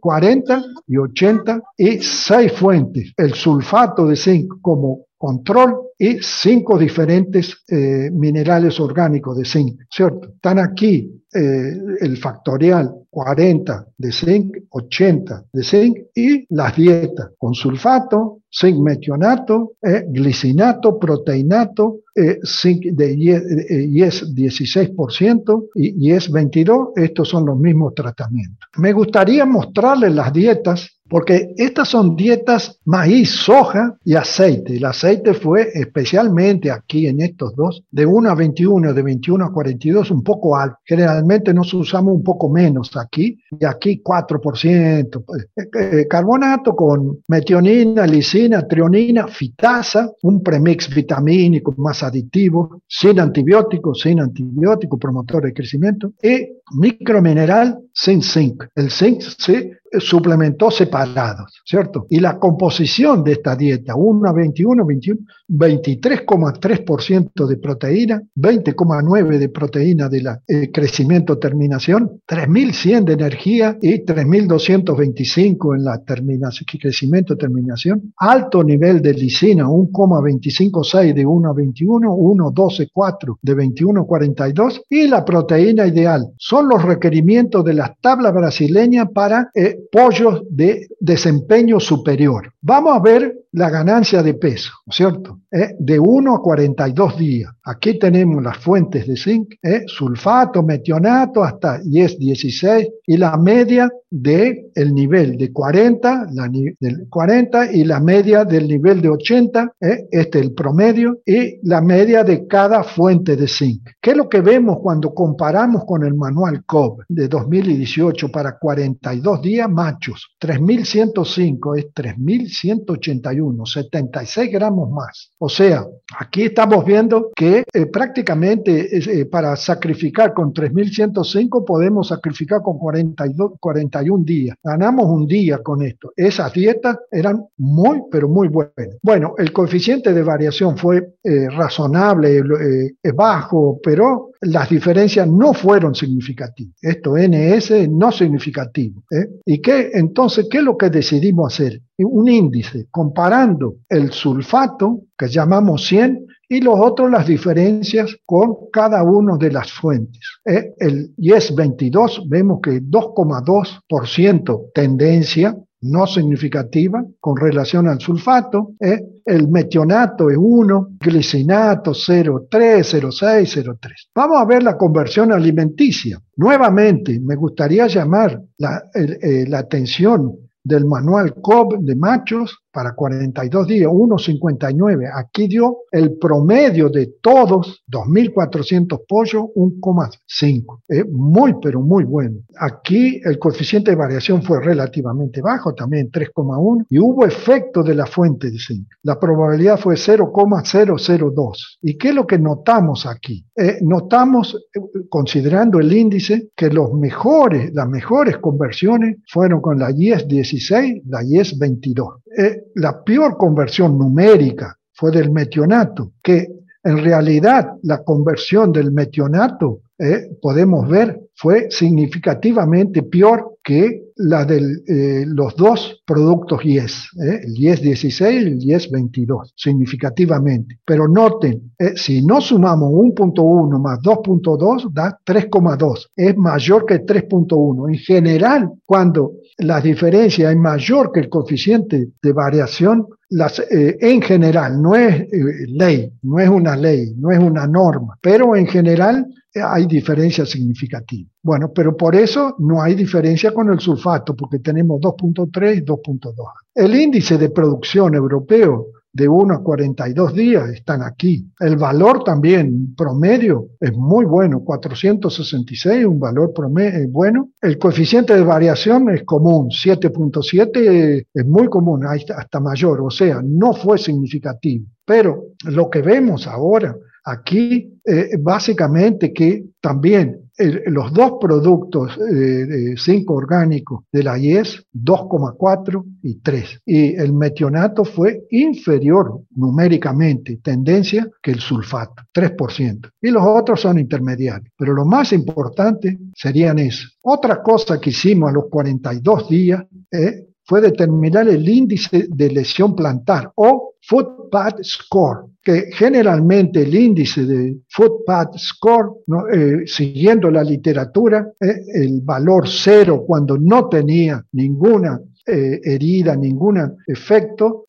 [0.00, 3.12] 40 y 80 y seis fuentes.
[3.16, 10.28] El sulfato de zinc como control y cinco diferentes eh, minerales orgánicos de zinc, ¿cierto?
[10.34, 17.54] Están aquí eh, el factorial 40 de zinc, 80 de zinc y las dietas con
[17.54, 22.00] sulfato, zinc metionato, eh, glicinato, proteinato,
[22.44, 28.68] zinc de IES 16% y IES 22, estos son los mismos tratamientos.
[28.78, 34.76] Me gustaría mostrarles las dietas porque estas son dietas maíz, soja y aceite.
[34.76, 39.52] El aceite fue especialmente aquí en estos dos, de 1 a 21, de 21 a
[39.52, 40.78] 42, un poco alto.
[40.84, 45.24] Generalmente nos usamos un poco menos aquí, y aquí 4%.
[45.24, 53.20] Pues, eh, eh, carbonato con metionina, lisina, trionina, fitasa, un premix vitamínico más aditivo, sin
[53.20, 58.64] antibióticos, sin antibiótico, promotor de crecimiento, y micromineral sin zinc.
[58.74, 62.06] El zinc se suplementó separados, ¿cierto?
[62.10, 69.48] Y la composición de esta dieta, 1 a 21, 21 23,3% de proteína, 20,9% de
[69.48, 78.12] proteína de eh, crecimiento terminación, 3.100 de energía y 3.225 en la terminación, crecimiento terminación,
[78.16, 85.06] alto nivel de lisina, 1,256 de 1 a 21, 1,12,4 de 21 a 42 y
[85.06, 86.32] la proteína ideal.
[86.38, 92.52] Son los requerimientos de las tablas brasileñas para eh, pollos de desempeño superior.
[92.60, 95.40] Vamos a ver la ganancia de peso, ¿cierto?
[95.50, 95.74] ¿Eh?
[95.78, 97.50] De 1 a 42 días.
[97.64, 99.82] Aquí tenemos las fuentes de zinc, ¿eh?
[99.86, 107.08] sulfato, metionato, hasta IES 16 y la media de el nivel de 40, la, del
[107.08, 110.06] 40 y la media del nivel de 80, ¿eh?
[110.10, 113.82] este el promedio, y la media de cada fuente de zinc.
[114.00, 119.42] ¿Qué es lo que vemos cuando comparamos con el manual COB de 2018 para 42
[119.42, 120.36] días machos?
[120.38, 125.30] 3105 es 3181, 76 gramos más.
[125.38, 125.84] O sea,
[126.18, 133.52] aquí estamos viendo que eh, prácticamente eh, para sacrificar con 3105 podemos sacrificar con 42,
[133.60, 134.56] 41 días.
[134.62, 136.12] Ganamos un día con esto.
[136.16, 138.96] Esas dietas eran muy, pero muy buenas.
[139.02, 145.94] Bueno, el coeficiente de variación fue eh, razonable, eh, bajo, pero las diferencias no fueron
[145.94, 146.74] significativas.
[146.82, 149.02] Esto NS no significativo.
[149.10, 149.28] ¿eh?
[149.44, 151.80] ¿Y qué entonces qué es lo que decidimos hacer?
[151.98, 159.02] Un índice comparando el sulfato, que llamamos 100, y los otros las diferencias con cada
[159.02, 160.22] una de las fuentes.
[160.44, 160.74] ¿eh?
[160.78, 168.74] El IES 22 vemos que 2,2% tendencia no significativa con relación al sulfato.
[168.80, 169.00] ¿eh?
[169.24, 173.78] El metionato es 1, glicinato 0,3, 0,6, 0,3.
[174.14, 176.20] Vamos a ver la conversión alimenticia.
[176.36, 183.66] Nuevamente, me gustaría llamar la, eh, la atención del manual COB de machos para 42
[183.66, 185.10] días, 1,59.
[185.14, 190.82] Aquí dio el promedio de todos, 2.400 pollos, 1,5.
[190.86, 192.40] Es muy, pero muy bueno.
[192.60, 198.04] Aquí el coeficiente de variación fue relativamente bajo, también 3,1, y hubo efecto de la
[198.04, 198.86] fuente de zinc.
[199.04, 201.78] La probabilidad fue 0,002.
[201.80, 203.42] ¿Y qué es lo que notamos aquí?
[203.56, 209.90] Eh, notamos, eh, considerando el índice, que los mejores, las mejores conversiones fueron con la
[209.90, 212.16] IES 16, la IES 22.
[212.36, 216.48] Eh, la peor conversión numérica fue del metionato, que
[216.82, 224.58] en realidad la conversión del metionato, eh, podemos ver, fue significativamente peor que la de
[224.86, 230.78] eh, los dos productos IES, eh, el IES 16 y el IES 22, significativamente.
[230.84, 237.88] Pero noten, si no sumamos 1.1 más 2.2, da 3.2, es mayor que 3.1.
[237.92, 244.20] En general, cuando la diferencia es mayor que el coeficiente de variación, las, eh, en
[244.20, 248.66] general, no es eh, ley, no es una ley, no es una norma, pero en
[248.66, 251.25] general eh, hay diferencias significativas.
[251.42, 256.34] Bueno, pero por eso no hay diferencia con el sulfato, porque tenemos 2.3 y 2.2.
[256.74, 261.48] El índice de producción europeo de 1 a 42 días están aquí.
[261.58, 267.48] El valor también promedio es muy bueno, 466, un valor promedio eh, bueno.
[267.62, 273.72] El coeficiente de variación es común, 7.7 es muy común, hasta mayor, o sea, no
[273.72, 274.84] fue significativo.
[275.06, 283.30] Pero lo que vemos ahora aquí, eh, básicamente que también los dos productos eh, zinc
[283.30, 286.82] orgánicos de la IES, 2,4 y 3.
[286.86, 293.10] Y el metionato fue inferior numéricamente, tendencia, que el sulfato, 3%.
[293.20, 294.72] Y los otros son intermediarios.
[294.76, 297.08] Pero lo más importante serían eso.
[297.22, 302.96] Otra cosa que hicimos a los 42 días eh, fue determinar el índice de lesión
[302.96, 309.14] plantar o footpad score, que generalmente el índice de footpad score,
[309.52, 316.78] eh, siguiendo la literatura, eh, el valor cero cuando no tenía ninguna eh, herida, ningún
[317.08, 317.86] efecto,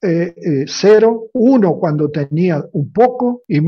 [0.65, 3.59] cero, uno cuando tenía un poco y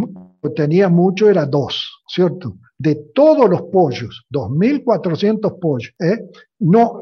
[0.55, 2.55] tenía mucho era dos, ¿cierto?
[2.80, 6.18] de todos los pollos, 2.400 pollos, ¿eh?
[6.60, 7.01] No,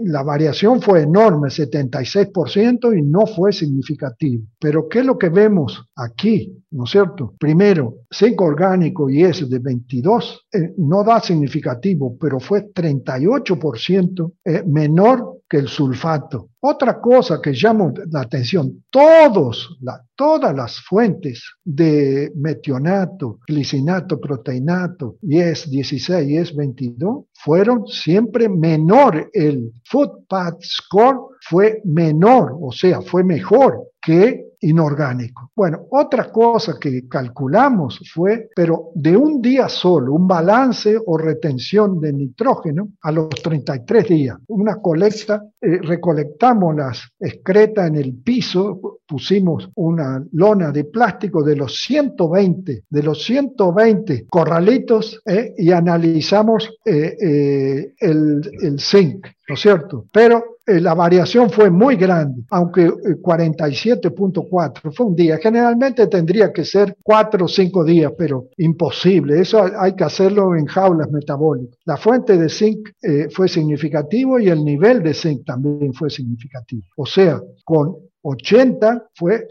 [0.00, 4.44] la variación fue enorme, 76%, y no fue significativo.
[4.58, 6.54] Pero ¿qué es lo que vemos aquí?
[6.70, 7.34] ¿No es cierto?
[7.38, 14.62] Primero, zinc orgánico y ese de 22 eh, no da significativo, pero fue 38% eh,
[14.66, 16.50] menor que el sulfato.
[16.60, 19.78] Otra cosa que llama la atención, todos,
[20.14, 29.30] todas las fuentes de metionato, glicinato, proteinato, IES 16, IES 22, fueron siempre menor.
[29.32, 35.50] El footpath score fue menor, o sea, fue mejor que inorgánico.
[35.54, 42.00] Bueno, otra cosa que calculamos fue, pero de un día solo, un balance o retención
[42.00, 44.38] de nitrógeno a los 33 días.
[44.48, 51.56] Una colecta, eh, recolectamos las excretas en el piso, pusimos una lona de plástico de
[51.56, 59.60] los 120, de los 120 corralitos eh, y analizamos eh, el, el zinc, ¿no es
[59.60, 60.06] cierto?
[60.12, 65.38] Pero eh, la variación fue muy grande, aunque 47.4 eh, fue un día.
[65.38, 69.40] Generalmente tendría que ser cuatro o cinco días, pero imposible.
[69.40, 71.78] Eso hay que hacerlo en jaulas metabólicas.
[71.86, 76.82] La fuente de zinc eh, fue significativo y el nivel de zinc también fue significativo.
[76.96, 79.48] O sea, con 80 fue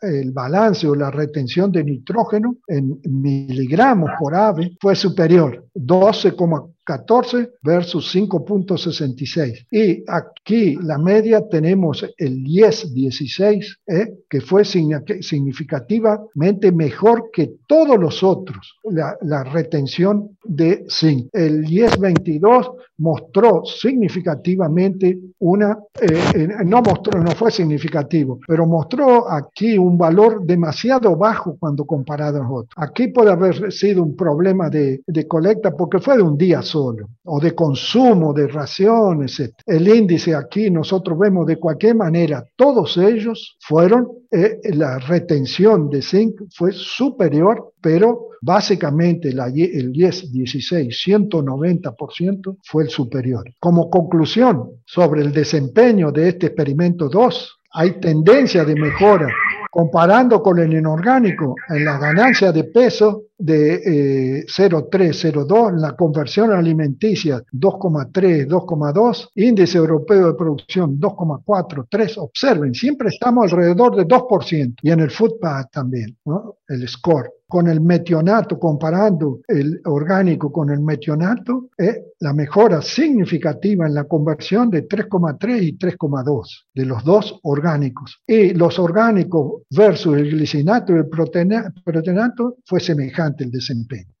[0.00, 7.52] el balance o la retención de nitrógeno en miligramos por ave fue superior, 12,4 14
[7.62, 9.66] versus 5.66.
[9.70, 14.14] Y aquí la media tenemos el IES 16, ¿eh?
[14.28, 21.28] que fue significativamente mejor que todos los otros, la, retención de zinc.
[21.32, 29.76] El IES 22 mostró significativamente una, eh, no mostró, no fue significativo, pero mostró aquí
[29.76, 32.72] un valor demasiado bajo cuando comparado a otros.
[32.76, 36.73] Aquí puede haber sido un problema de, de colecta porque fue de un día solo,
[36.74, 39.42] o de consumo de raciones.
[39.66, 46.02] El índice aquí nosotros vemos de cualquier manera, todos ellos fueron, eh, la retención de
[46.02, 53.44] zinc fue superior, pero básicamente el 10, 16, 190% fue el superior.
[53.60, 59.28] Como conclusión sobre el desempeño de este experimento 2, hay tendencia de mejora
[59.74, 65.96] comparando con el inorgánico en la ganancia de peso de 0,3, eh, 0,2, en la
[65.96, 74.06] conversión alimenticia 2,3, 2,2, índice europeo de producción 2,4, 3, observen, siempre estamos alrededor de
[74.06, 76.56] 2% y en el footpath también, ¿no?
[76.68, 83.86] el score con el metionato, comparando el orgánico con el metionato, es la mejora significativa
[83.86, 88.20] en la conversión de 3,3 y 3,2 de los dos orgánicos.
[88.26, 94.14] Y los orgánicos versus el glicinato y el proteinato fue semejante el desempeño.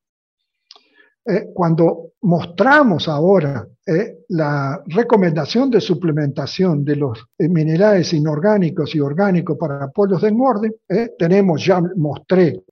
[1.26, 9.00] Eh, cuando mostramos ahora eh, la recomendación de suplementación de los eh, minerales inorgánicos y
[9.00, 10.76] orgánicos para pollos de engorde,
[11.18, 12.62] tenemos, ya mostré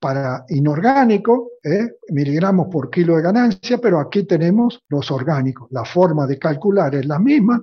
[0.00, 1.52] para inorgánico,
[2.10, 5.68] miligramos por kilo de ganancia, pero aquí tenemos los orgánicos.
[5.70, 7.62] La forma de calcular es la misma.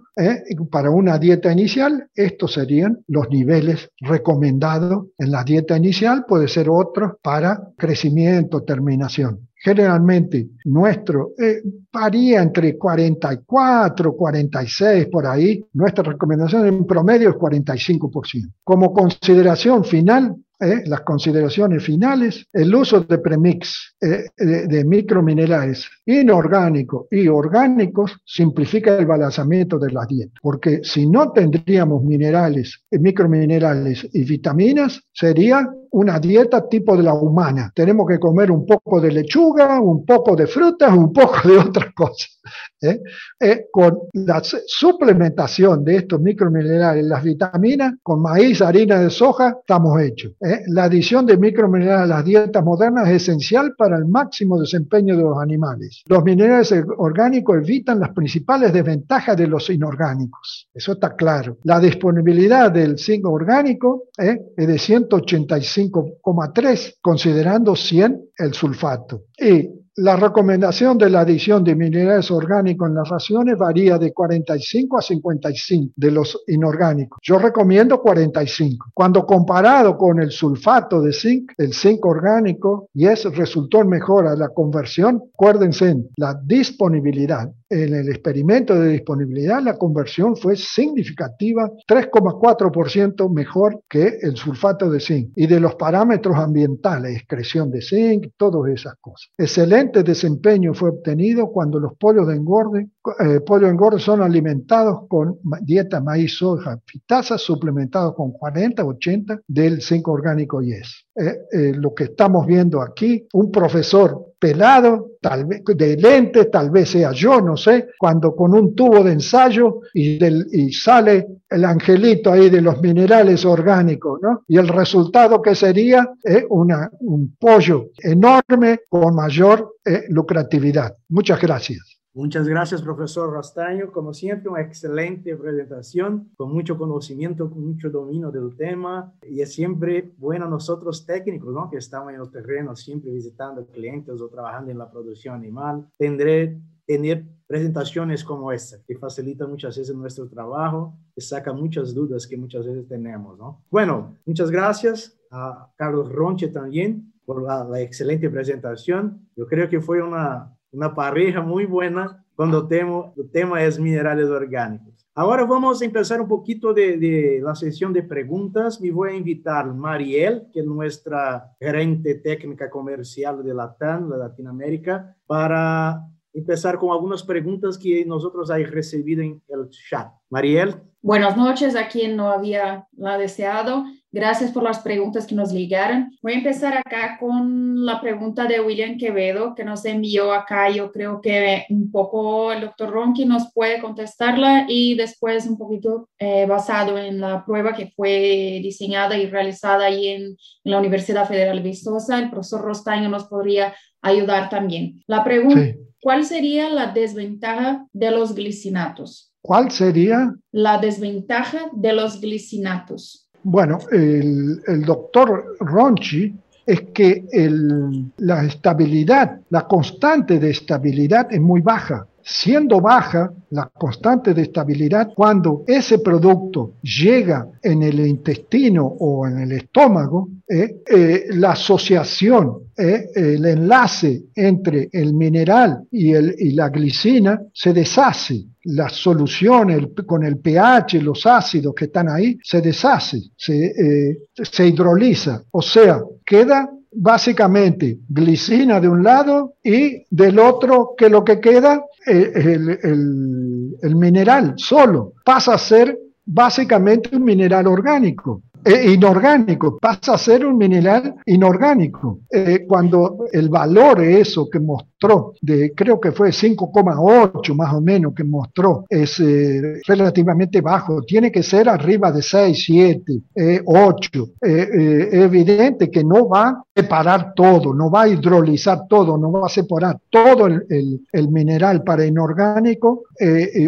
[0.71, 6.69] para una dieta inicial, estos serían los niveles recomendados en la dieta inicial, puede ser
[6.69, 15.65] otro para crecimiento, terminación generalmente nuestro eh, varía entre 44, 46 por ahí.
[15.73, 18.51] Nuestra recomendación en promedio es 45%.
[18.63, 20.83] Como consideración final, ¿eh?
[20.85, 24.25] las consideraciones finales, el uso de premix ¿eh?
[24.37, 32.03] de, microminerales inorgánicos y orgánicos simplifica el balanceamiento de la dieta, porque si no tendríamos
[32.03, 37.71] minerales, microminerales y vitaminas, sería una dieta tipo de la humana.
[37.73, 41.93] Tenemos que comer un poco de lechuga, un poco de frutas, un poco de otras
[41.93, 42.34] cosas.
[42.81, 43.01] ¿Eh?
[43.39, 50.01] Eh, con la suplementación de estos microminerales, las vitaminas, con maíz, harina de soja, estamos
[50.01, 50.31] hechos.
[50.41, 50.61] ¿eh?
[50.67, 55.23] La adición de microminerales a las dietas modernas es esencial para el máximo desempeño de
[55.23, 56.03] los animales.
[56.07, 60.67] Los minerales orgánicos evitan las principales desventajas de los inorgánicos.
[60.73, 61.57] Eso está claro.
[61.63, 69.25] La disponibilidad del zinc orgánico es de 185,3, considerando 100 el sulfato.
[69.37, 74.97] Y la recomendación de la adición de minerales orgánicos en las raciones varía de 45
[74.97, 77.17] a 55 de los inorgánicos.
[77.21, 78.87] Yo recomiendo 45.
[78.93, 84.35] Cuando comparado con el sulfato de zinc, el zinc orgánico, y es resultó en mejora
[84.35, 93.33] la conversión, acuérdense, la disponibilidad en el experimento de disponibilidad la conversión fue significativa, 3,4%
[93.33, 95.31] mejor que el sulfato de zinc.
[95.35, 99.29] Y de los parámetros ambientales, excreción de zinc, todas esas cosas.
[99.37, 102.89] Excelente desempeño fue obtenido cuando los pollos de engorde,
[103.19, 110.07] eh, engorde son alimentados con dieta maíz, soja, fitasa, suplementados con 40, 80 del zinc
[110.07, 111.05] orgánico yes.
[111.15, 116.69] Eh, eh, lo que estamos viendo aquí, un profesor pelado, tal vez de lentes, tal
[116.69, 122.31] vez sea yo, no sé, cuando con un tubo de ensayo y, sale el angelito
[122.31, 124.43] ahí de los minerales orgánicos, ¿no?
[124.47, 129.77] Y el resultado que sería es una, un pollo enorme con mayor
[130.09, 130.93] lucratividad.
[131.09, 131.94] Muchas gracias.
[132.15, 133.91] Muchas gracias, profesor Rastaño.
[133.91, 139.13] Como siempre, una excelente presentación, con mucho conocimiento, con mucho dominio del tema.
[139.29, 141.69] Y es siempre bueno nosotros técnicos, ¿no?
[141.69, 146.57] que estamos en el terreno, siempre visitando clientes o trabajando en la producción animal, tendré
[146.85, 152.37] tener presentaciones como esta, que facilitan muchas veces nuestro trabajo, que saca muchas dudas que
[152.37, 153.37] muchas veces tenemos.
[153.37, 153.61] ¿no?
[153.69, 159.27] Bueno, muchas gracias a Carlos Ronche también por la excelente presentación.
[159.35, 165.07] Yo creo que fue una una pareja muy buena cuando el tema, es minerales orgánicos.
[165.13, 168.81] Ahora vamos a empezar un poquito de, de, la sesión de preguntas.
[168.81, 175.15] Me voy a invitar Mariel, que es nuestra gerente técnica comercial de Latam, de Latinoamérica,
[175.25, 180.11] para empezar con algunas preguntas que nosotros hay recibido en el chat.
[180.29, 180.75] Mariel.
[181.05, 183.85] Buenas noches a quien no había la deseado.
[184.11, 186.17] Gracias por las preguntas que nos llegaron.
[186.23, 190.67] Voy a empezar acá con la pregunta de William Quevedo que nos envió acá.
[190.71, 196.09] Yo creo que un poco el doctor Ronqui nos puede contestarla y después un poquito
[196.17, 201.27] eh, basado en la prueba que fue diseñada y realizada ahí en, en la Universidad
[201.27, 202.17] Federal de Vistosa.
[202.17, 205.03] El profesor Rostaño nos podría ayudar también.
[205.05, 205.75] La pregunta, sí.
[206.01, 209.34] ¿cuál sería la desventaja de los glicinatos?
[209.45, 210.33] ¿Cuál sería?
[210.51, 213.29] La desventaja de los glicinatos.
[213.43, 216.33] Bueno, el, el doctor Ronchi
[216.65, 222.07] es que el, la estabilidad, la constante de estabilidad es muy baja.
[222.27, 229.41] Siendo baja la constante de estabilidad, cuando ese producto llega en el intestino o en
[229.41, 236.15] el estómago, eh, eh, la asociación, eh, el enlace entre el mineral y,
[236.55, 238.43] la glicina se deshace.
[238.63, 245.43] La solución con el pH, los ácidos que están ahí, se deshace, se hidroliza.
[245.51, 251.83] O sea, queda básicamente glicina de un lado y del otro que lo que queda
[252.05, 255.13] eh, el, el, el mineral solo.
[255.23, 262.21] Pasa a ser básicamente un mineral orgánico eh, inorgánico, pasa a ser un mineral inorgánico.
[262.31, 264.59] Eh, cuando el valor eso que
[264.95, 271.01] mostró, de creo que fue 5,8 más o menos que mostró, es eh, relativamente bajo,
[271.01, 273.21] tiene que ser arriba de 6, 7,
[273.65, 274.25] 8.
[274.41, 279.47] es evidente que no va a separar todo, no va a hidrolizar todo, no va
[279.47, 283.03] a separar todo el, el, el mineral para inorgánico.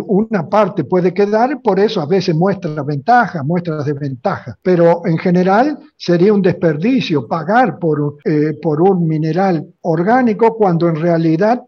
[0.07, 5.77] una parte puede quedar, por eso a veces muestra ventajas, muestra desventajas, pero en general
[5.97, 11.16] sería un desperdicio pagar por, eh, por un mineral orgánico cuando en realidad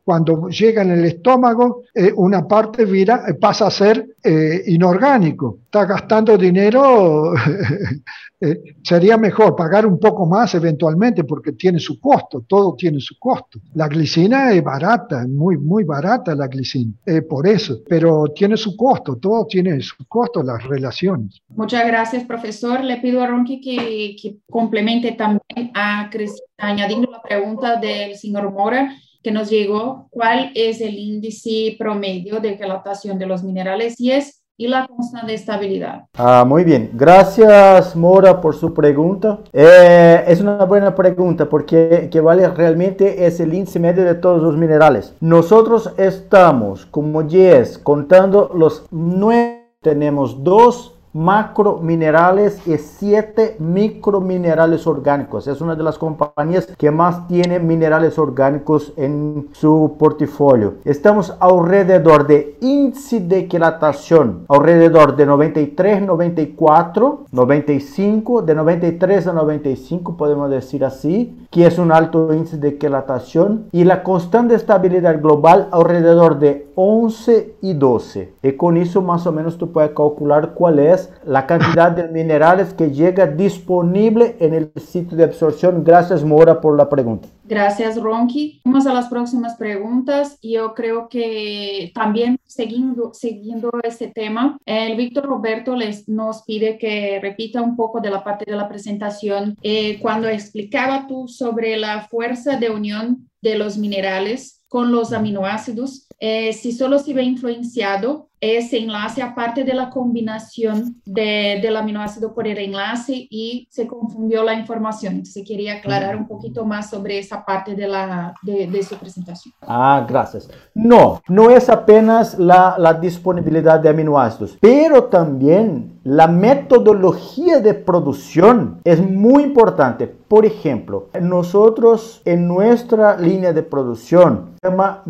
[0.03, 5.59] cuando llega en el estómago eh, una parte vira, eh, pasa a ser eh, inorgánico.
[5.65, 7.33] Está gastando dinero,
[8.83, 13.59] sería mejor pagar un poco más eventualmente porque tiene su costo, todo tiene su costo.
[13.75, 16.93] La glicina es barata, muy, muy barata la glicina,
[17.29, 21.39] por eso, pero tiene su costo, todo tiene su costo, las relaciones.
[21.49, 22.83] Muchas gracias, profesor.
[22.83, 28.51] Le pido a Ronqui que, que complemente también a Cristina, añadiendo la pregunta del señor
[28.51, 28.91] Mora
[29.21, 34.39] que nos llegó, cuál es el índice promedio de gelatación de los minerales y es
[34.59, 36.07] y la constante estabilidad.
[36.15, 39.39] Ah, muy bien, gracias Mora por su pregunta.
[39.53, 44.43] Eh, es una buena pregunta porque que vale realmente es el índice medio de todos
[44.43, 45.15] los minerales.
[45.21, 55.47] Nosotros estamos como Yes contando los nueve, tenemos dos macrominerales y 7 microminerales orgánicos.
[55.47, 60.75] Es una de las compañías que más tiene minerales orgánicos en su portafolio.
[60.85, 70.15] Estamos alrededor de índice de quilatación, alrededor de 93, 94, 95, de 93 a 95
[70.15, 75.67] podemos decir así, que es un alto índice de quilatación y la constante estabilidad global
[75.71, 78.33] alrededor de 11 y 12.
[78.41, 82.73] Y con eso más o menos tú puedes calcular cuál es la cantidad de minerales
[82.73, 85.83] que llega disponible en el sitio de absorción.
[85.83, 87.27] Gracias, Mora, por la pregunta.
[87.45, 88.61] Gracias, Ronki.
[88.63, 90.37] Vamos a las próximas preguntas.
[90.41, 97.19] Yo creo que también siguiendo, siguiendo este tema, el Víctor Roberto les, nos pide que
[97.21, 102.01] repita un poco de la parte de la presentación eh, cuando explicaba tú sobre la
[102.01, 108.29] fuerza de unión de los minerales con los aminoácidos, eh, si solo se ve influenciado
[108.41, 114.43] ese enlace aparte de la combinación de, del aminoácido por el enlace y se confundió
[114.43, 115.15] la información.
[115.15, 119.53] Entonces quería aclarar un poquito más sobre esa parte de, la, de, de su presentación.
[119.61, 120.49] Ah, gracias.
[120.73, 128.79] No, no es apenas la, la disponibilidad de aminoácidos, pero también la metodología de producción
[128.85, 130.07] es muy importante.
[130.07, 135.01] Por ejemplo, nosotros en nuestra línea de producción se llama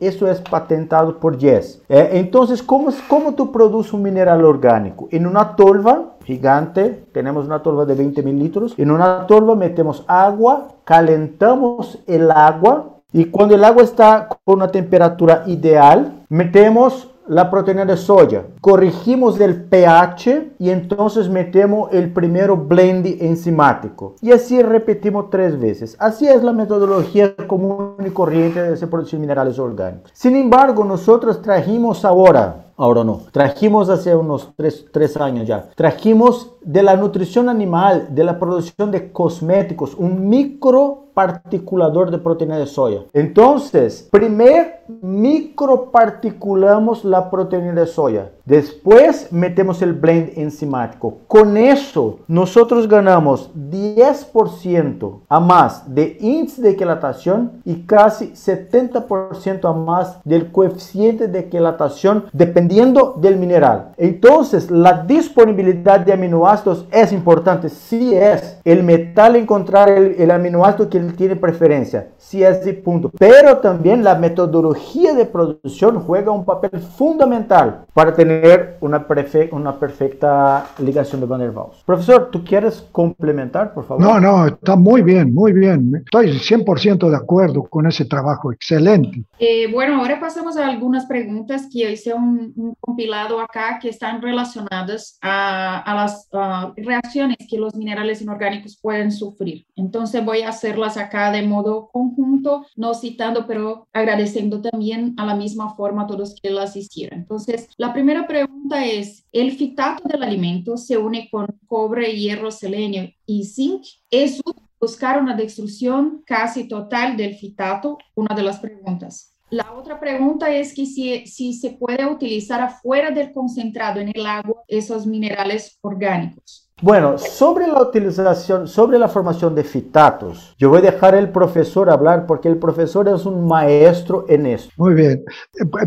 [0.00, 1.82] Eso es patentado por Yes.
[1.88, 5.08] Eh, entonces, ¿cómo, ¿cómo tú produces un mineral orgánico?
[5.10, 8.74] En una tolva gigante, tenemos una tolva de 20 mil litros.
[8.76, 14.68] En una tolva metemos agua, calentamos el agua y cuando el agua está con una
[14.68, 22.56] temperatura ideal, metemos la proteína de soya, corregimos el pH y entonces metemos el primero
[22.56, 24.16] blend enzimático.
[24.20, 25.96] Y así repetimos tres veces.
[25.98, 30.10] Así es la metodología común y corriente de producir minerales orgánicos.
[30.14, 33.22] Sin embargo, nosotros trajimos ahora ahora no.
[33.32, 35.68] Trajimos hace unos tres, tres años ya.
[35.74, 42.58] Trajimos de la nutrición animal, de la producción de cosméticos, un micro particulador de proteína
[42.58, 43.00] de soya.
[43.12, 44.68] Entonces, primero
[45.02, 48.30] microparticulamos la proteína de soya.
[48.44, 51.18] Después metemos el blend enzimático.
[51.26, 59.72] Con eso nosotros ganamos 10% a más de índice de quelatación y casi 70% a
[59.72, 63.92] más del coeficiente de quelatación dependiendo del mineral.
[63.96, 67.68] Entonces la disponibilidad de aminoácidos es importante.
[67.68, 72.08] Si es el metal encontrar el, el aminoácido que tiene preferencia.
[72.18, 73.10] Si es de punto.
[73.18, 79.06] Pero también la metodología de producción juega un papel fundamental para tener una,
[79.52, 81.82] una perfecta ligación de Van der Waals.
[81.84, 84.02] Profesor, ¿tú quieres complementar, por favor?
[84.02, 85.92] No, no, está muy bien, muy bien.
[86.04, 89.24] Estoy 100% de acuerdo con ese trabajo, excelente.
[89.38, 95.18] Eh, bueno, ahora pasamos a algunas preguntas que hice un, compilado acá que están relacionadas
[95.22, 96.28] a, a las
[96.76, 99.66] reacciones que los minerales inorgánicos pueden sufrir.
[99.76, 105.34] Entonces voy a hacerlas acá de modo conjunto, no citando, pero agradeciendo también a la
[105.34, 107.20] misma forma a todos que las hicieron.
[107.20, 113.10] Entonces, la primera pregunta es, ¿el fitato del alimento se une con cobre, hierro, selenio
[113.26, 113.84] y zinc?
[114.10, 117.98] ¿Es útil buscar una destrucción casi total del fitato?
[118.14, 119.27] Una de las preguntas.
[119.50, 124.26] La otra pregunta es que si, si se puede utilizar afuera del concentrado en el
[124.26, 126.68] agua esos minerales orgánicos.
[126.80, 131.90] Bueno, sobre la utilización, sobre la formación de fitatos, yo voy a dejar al profesor
[131.90, 134.70] hablar porque el profesor es un maestro en esto.
[134.76, 135.24] Muy bien.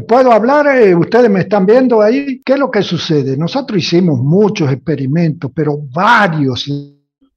[0.06, 0.68] ¿Puedo hablar?
[0.76, 2.42] Eh, ustedes me están viendo ahí.
[2.44, 3.38] ¿Qué es lo que sucede?
[3.38, 6.70] Nosotros hicimos muchos experimentos, pero varios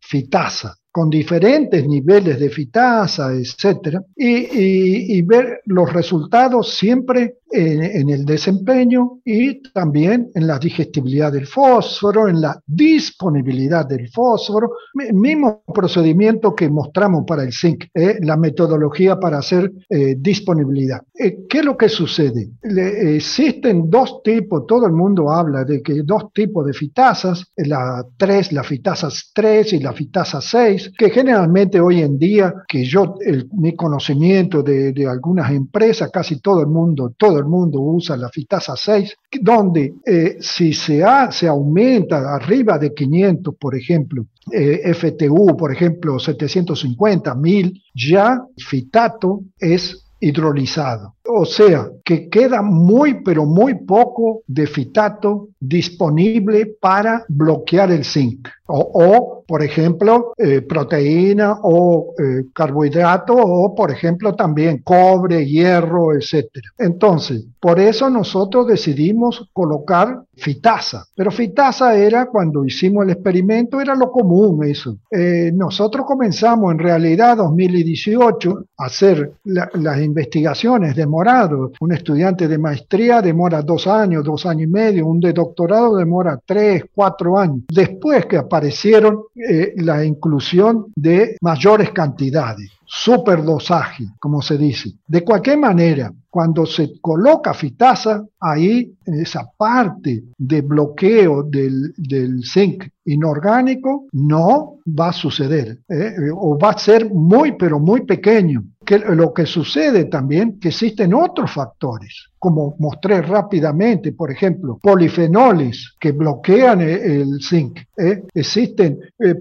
[0.00, 8.24] fitasa con diferentes niveles de fitasa, etcétera, y, y, ver los resultados siempre en, el
[8.24, 14.72] desempeño y también en la digestibilidad del fósforo, en la disponibilidad del fósforo,
[15.12, 21.02] mismo procedimiento que mostramos para el zinc, eh, la metodología para hacer eh, disponibilidad.
[21.14, 22.50] Eh, ¿Qué es lo que sucede?
[22.62, 28.52] existen dos tipos, todo el mundo habla de que dos tipos de fitasas, la 3,
[28.52, 33.14] la fitasa 3 y la fitasa 6, que generalmente hoy en día, que yo,
[33.52, 38.28] mi conocimiento de, de algunas empresas, casi todo el mundo, todo el mundo usa la
[38.28, 45.56] fitasa 6, donde eh, si se, se aumenta arriba de 500, por ejemplo, eh, FTU,
[45.56, 51.13] por ejemplo, 750, 1000, ya fitato es hidrolizado.
[51.26, 58.48] O sea, que queda muy, pero muy poco de fitato disponible para bloquear el zinc.
[58.66, 66.46] O, por ejemplo, eh, proteína o eh, carbohidrato o, por ejemplo, también cobre, hierro, etc.
[66.78, 71.06] Entonces, por eso nosotros decidimos colocar fitasa.
[71.14, 74.96] Pero fitasa era, cuando hicimos el experimento, era lo común eso.
[75.10, 81.72] Eh, nosotros comenzamos en realidad 2018 a hacer las investigaciones demorados.
[81.80, 86.38] Un estudiante de maestría demora dos años, dos años y medio, un de doctorado demora
[86.44, 87.62] tres, cuatro años.
[87.68, 94.94] Después que aparecieron eh, la inclusión de mayores cantidades, superdosaje, como se dice.
[95.06, 102.88] De cualquier manera, cuando se coloca fitasa, ahí esa parte de bloqueo del, del zinc
[103.04, 106.14] inorgánico no va a suceder ¿eh?
[106.34, 108.64] o va a ser muy pero muy pequeño.
[108.84, 115.94] Que lo que sucede también que existen otros factores, como mostré rápidamente, por ejemplo, polifenoles
[115.98, 117.78] que bloquean el, zinc.
[117.96, 118.22] ¿eh?
[118.34, 119.36] Existen eh,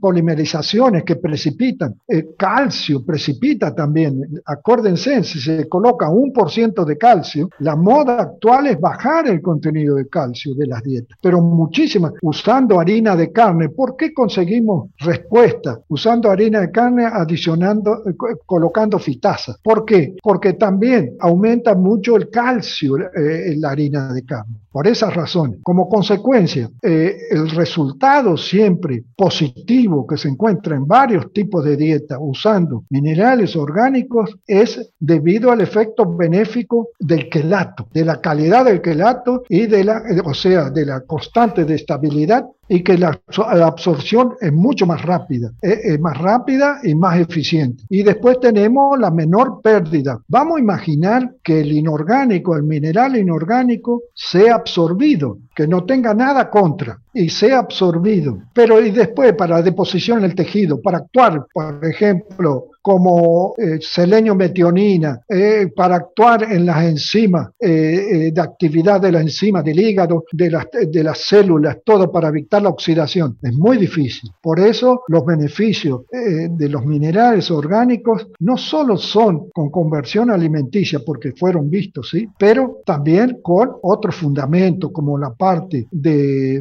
[0.00, 1.94] polimerizaciones que precipitan.
[2.36, 4.20] calcio precipita también.
[4.46, 9.40] Acuérdense, si se coloca un por ciento de calcio, la moda actual es bajar el
[9.40, 13.68] contenido de calcio de las dietas, pero muchísimas, usando harina de carne.
[13.68, 15.78] ¿Por qué conseguimos respuesta?
[15.86, 18.14] Usando harina de carne, adicionando, eh,
[18.44, 19.56] colocando fitasa.
[19.62, 20.16] ¿Por qué?
[20.20, 24.56] Porque también aumenta mucho el calcio eh, en la harina de carne.
[24.70, 31.32] Por esas razones, como consecuencia, eh, el resultado siempre positivo que se encuentra en varios
[31.32, 38.20] tipos de dieta usando minerales orgánicos es debido al efecto benéfico del quelato, de la
[38.20, 42.98] calidad del quelato y de la, o sea, de la constante de estabilidad y que
[42.98, 43.18] la,
[43.64, 47.82] absorción es mucho más rápida, es, más rápida y más eficiente.
[47.88, 50.20] Y después tenemos la menor pérdida.
[50.28, 56.50] Vamos a imaginar que el inorgánico, el mineral inorgánico, sea absorbido, que no tenga nada
[56.50, 58.38] contra y sea absorbido.
[58.52, 64.34] Pero y después para deposición en el tejido, para actuar, por ejemplo, como eh, selenio
[64.34, 70.24] metionina, eh, para actuar en las enzimas, eh, de actividad de las enzimas del hígado,
[70.32, 73.36] de las, de las células, todo para evitar la oxidación.
[73.42, 74.30] Es muy difícil.
[74.40, 81.32] Por eso los beneficios de los minerales orgánicos no solo son con conversión alimenticia, porque
[81.32, 82.26] fueron vistos, ¿sí?
[82.38, 86.60] pero también con otros fundamentos, como la parte de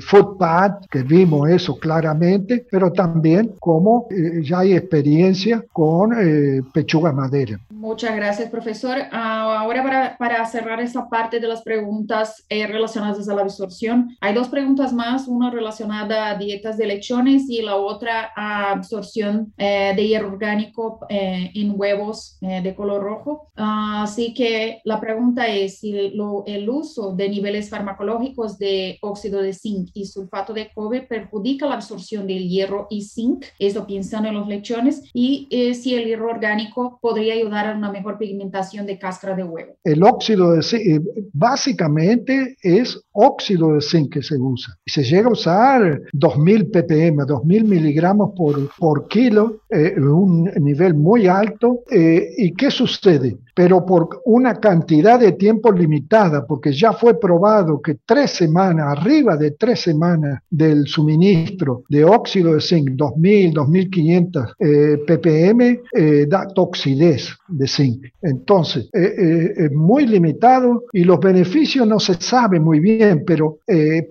[0.90, 4.08] que vimos eso claramente, pero también como
[4.44, 7.60] ya hay experiencia con eh, pechuga madera.
[7.70, 8.98] Muchas gracias, profesor.
[9.12, 14.16] Ah, ahora para, para, cerrar esa parte de las preguntas eh, relacionadas a la absorción,
[14.22, 19.54] hay dos preguntas más, una relacionada a dietas de lechones y la otra a absorción
[19.58, 23.50] eh, de hierro orgánico en huevos de color rojo.
[23.56, 26.14] Ah, así que la pregunta es si
[26.46, 31.76] el uso de niveles farmacológicos de óxido de zinc y sulfato de cobre perjudica la
[31.76, 37.00] absorción del hierro y zinc, eso pensando en los lechones, y si el hierro orgánico
[37.02, 39.76] podría ayudar a una mejor pigmentación de cáscara de huevo.
[39.84, 41.02] El óxido de zinc, eh,
[41.34, 44.78] básicamente es óxido de zinc que se usa.
[44.86, 51.28] Se llega a usar 2000 ppm, 2000 miligramos por, por kilo, eh, un nivel muy
[51.28, 51.84] alto.
[51.92, 53.38] Eh, ¿Y qué sucede?
[53.58, 59.36] Pero por una cantidad de tiempo limitada, porque ya fue probado que tres semanas, arriba
[59.36, 66.46] de tres semanas del suministro de óxido de zinc, 2000, 2500 eh, ppm, eh, da
[66.54, 68.06] toxidez de zinc.
[68.22, 73.58] Entonces, eh, es muy limitado y los beneficios no se sabe muy bien, pero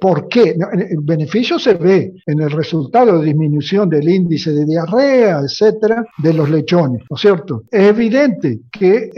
[0.01, 0.57] ¿por qué?
[0.91, 6.33] El beneficio se ve en el resultado de disminución del índice de diarrea, etcétera, de
[6.33, 7.63] los lechones, ¿no es cierto?
[7.71, 9.11] Es evidente que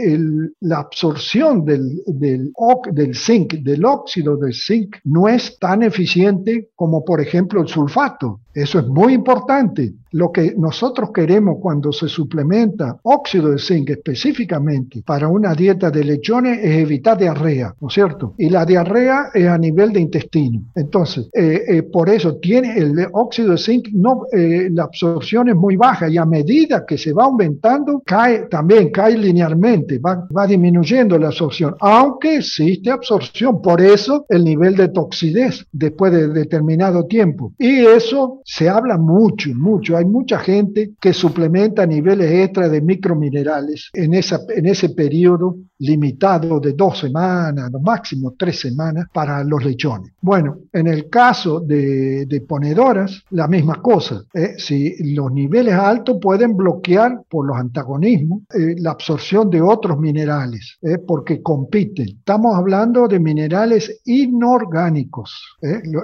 [0.59, 2.51] la absorción del, del,
[2.91, 8.41] del zinc, del óxido del zinc, no es tan eficiente como por ejemplo el sulfato.
[8.53, 9.93] Eso es muy importante.
[10.11, 16.03] Lo que nosotros queremos cuando se suplementa óxido de zinc específicamente para una dieta de
[16.03, 18.33] lechones es evitar diarrea, ¿no es cierto?
[18.37, 20.63] Y la diarrea es a nivel de intestino.
[20.75, 25.55] Entonces, eh, eh, por eso tiene el óxido de zinc, no, eh, la absorción es
[25.55, 30.47] muy baja y a medida que se va aumentando, cae también, cae linealmente, va, va
[30.47, 33.61] disminuyendo la absorción, aunque existe absorción.
[33.61, 37.53] Por eso el nivel de toxidez después de determinado tiempo.
[37.57, 39.98] Y eso se habla mucho, mucho.
[39.99, 46.59] Hay mucha gente que suplementa niveles extra de microminerales en, esa, en ese periodo limitado
[46.59, 50.11] de dos semanas, lo máximo tres semanas para los lechones.
[50.21, 54.23] Bueno, en el caso de, ponedoras, la misma cosa.
[54.33, 54.55] ¿eh?
[54.57, 60.77] Si los niveles altos pueden bloquear por los antagonismos eh, la absorción de otros minerales,
[60.81, 60.97] ¿eh?
[60.97, 62.07] porque compiten.
[62.19, 65.57] Estamos hablando de minerales inorgánicos.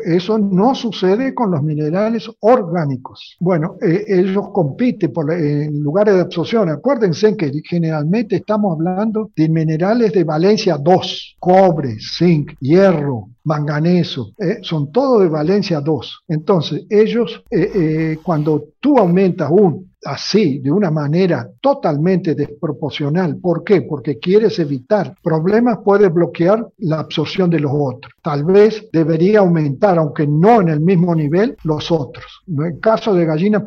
[0.06, 3.36] Eso no sucede con los minerales orgánicos.
[3.40, 6.70] Bueno, ellos compiten por, en lugares de absorción.
[6.70, 14.60] Acuérdense que generalmente estamos hablando de minerales de valencia 2, cobre, zinc, hierro, manganeso, eh,
[14.62, 16.24] son todos de valencia 2.
[16.28, 23.38] Entonces, ellos, eh, eh, cuando tú aumentas un así, de una manera totalmente desproporcional.
[23.38, 23.82] ¿Por qué?
[23.82, 28.14] Porque quieres evitar problemas, puedes bloquear la absorción de los otros.
[28.22, 32.26] Tal vez debería aumentar, aunque no en el mismo nivel, los otros.
[32.48, 33.64] En el caso de gallinas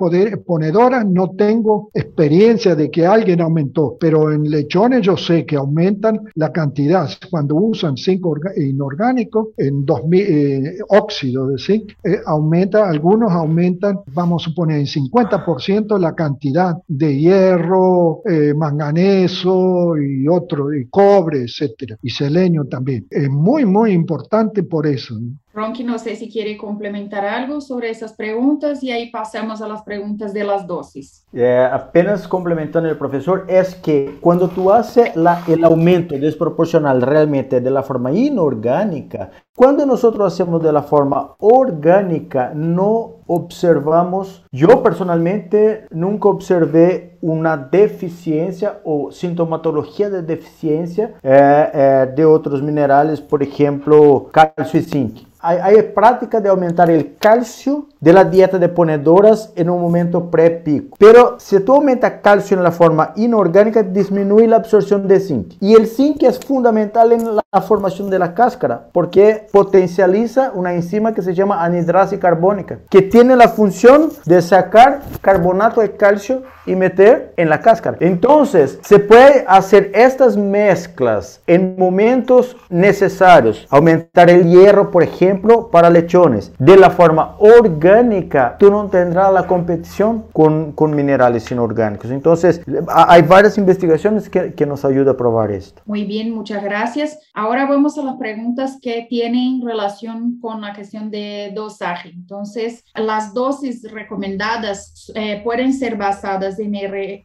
[0.47, 6.21] ponedoras no tengo experiencia de que alguien aumentó, pero en lechones yo sé que aumentan
[6.35, 7.09] la cantidad.
[7.31, 8.25] Cuando usan zinc
[8.57, 14.87] inorgánico, en 2000, eh, óxido de zinc, eh, aumenta, algunos aumentan, vamos a suponer, en
[14.87, 23.07] 50% la cantidad cantidad de hierro, eh, manganeso y otro, cobre, etcétera, y selenio también.
[23.11, 25.15] Es muy, muy importante por eso.
[25.59, 29.83] Ronky, no sé si quiere complementar algo sobre esas preguntas y ahí pasamos a las
[29.83, 31.25] preguntas de las dosis.
[31.33, 37.61] Eh, apenas complementando el profesor, es que cuando tú haces la, el aumento desproporcional realmente
[37.61, 45.87] de la forma inorgánica, cuando nosotros hacemos de la forma orgánica, no observamos, yo personalmente
[45.91, 54.29] nunca observé una deficiencia o sintomatología de deficiencia eh, eh, de otros minerales, por ejemplo,
[54.33, 55.28] calcio y zinc.
[55.41, 60.31] Hay, hay, práctica de aumentar el calcio de la dieta de ponedoras en un momento
[60.31, 60.97] pre-pico.
[60.99, 65.55] Pero si tú aumentas calcio en la forma inorgánica, disminuye la absorción de zinc.
[65.61, 71.15] Y el zinc es fundamental en la formación de la cáscara porque potencializa una enzima
[71.15, 76.77] que se llama anidrase carbónica, que tiene la función de sacar carbonato de calcio y
[76.77, 77.97] meter en la cáscara.
[78.01, 83.67] Entonces, se puede hacer estas mezclas en momentos necesarios.
[83.71, 85.28] Aumentar el hierro, por ejemplo,
[85.71, 86.53] para lechones.
[86.59, 92.11] De la forma orgánica, tú no tendrás la competición con, con minerales inorgánicos.
[92.11, 95.83] Entonces, hay varias investigaciones que, que nos ayudan a probar esto.
[95.87, 97.19] Muy bien, muchas gracias.
[97.35, 102.11] Ahora vamos a las preguntas que tienen relación con la cuestión de dosaje.
[102.11, 106.73] Entonces, las dosis recomendadas eh, pueden ser basadas en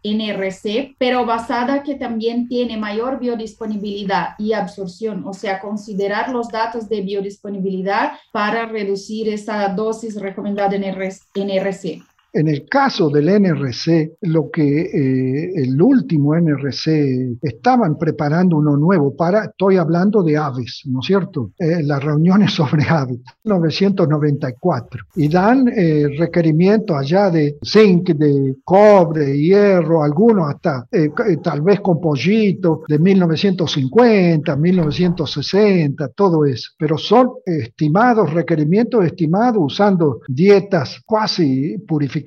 [0.04, 6.90] NRC, pero basada que también tiene mayor biodisponibilidad y absorción, o sea, considerar los datos
[6.90, 7.93] de biodisponibilidad
[8.32, 12.02] para reducir esa dosis recomendada en NRC.
[12.36, 19.16] En el caso del NRC, lo que eh, el último NRC estaban preparando uno nuevo
[19.16, 21.52] para, estoy hablando de aves, ¿no es cierto?
[21.60, 29.38] Eh, las reuniones sobre aves, 1994, y dan eh, requerimientos allá de zinc, de cobre,
[29.38, 30.88] hierro, algunos hasta
[31.44, 40.22] tal vez con pollito de 1950, 1960, todo eso, pero son estimados, requerimientos estimados usando
[40.28, 42.23] dietas casi purificadas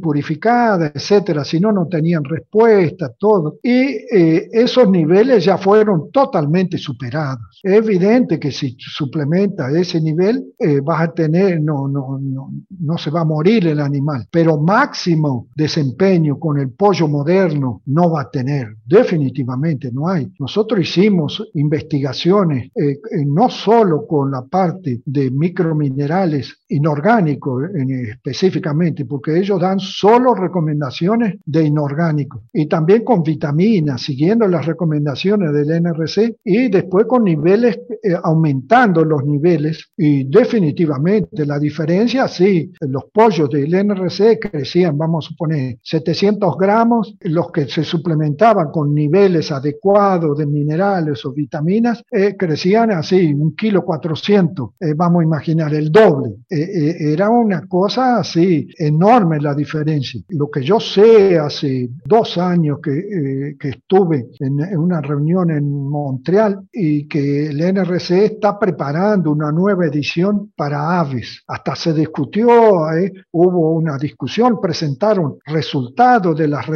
[0.00, 3.58] purificada, etcétera, si no, no tenían respuesta, todo.
[3.62, 7.60] Y eh, esos niveles ya fueron totalmente superados.
[7.62, 12.50] Es evidente que si suplementa ese nivel, eh, vas a tener, no, no, no,
[12.80, 18.10] no se va a morir el animal, pero máximo desempeño con el pollo moderno no
[18.10, 20.30] va a tener, definitivamente no hay.
[20.38, 29.60] Nosotros hicimos investigaciones, eh, no solo con la parte de microminerales inorgánicos específicamente, porque ellos
[29.60, 36.70] dan solo recomendaciones de inorgánicos y también con vitaminas, siguiendo las recomendaciones del NRC y
[36.70, 43.74] después con niveles, eh, aumentando los niveles y definitivamente la diferencia, sí, los pollos del
[43.74, 50.46] NRC crecían, vamos a suponer, 700 gramos, los que se suplementaban con niveles adecuados de
[50.46, 56.36] minerales o vitaminas, eh, crecían así, un kilo 400, eh, vamos a imaginar, el doble.
[56.48, 60.20] era una cosa así, enorme enorme la diferencia.
[60.28, 65.68] Lo que yo sé hace dos años que, eh, que estuve en, una reunión en
[65.68, 71.42] Montreal y que el NRC está preparando una nueva edición para aves.
[71.48, 76.66] Hasta se discutió, eh, hubo una discusión, presentaron resultados de las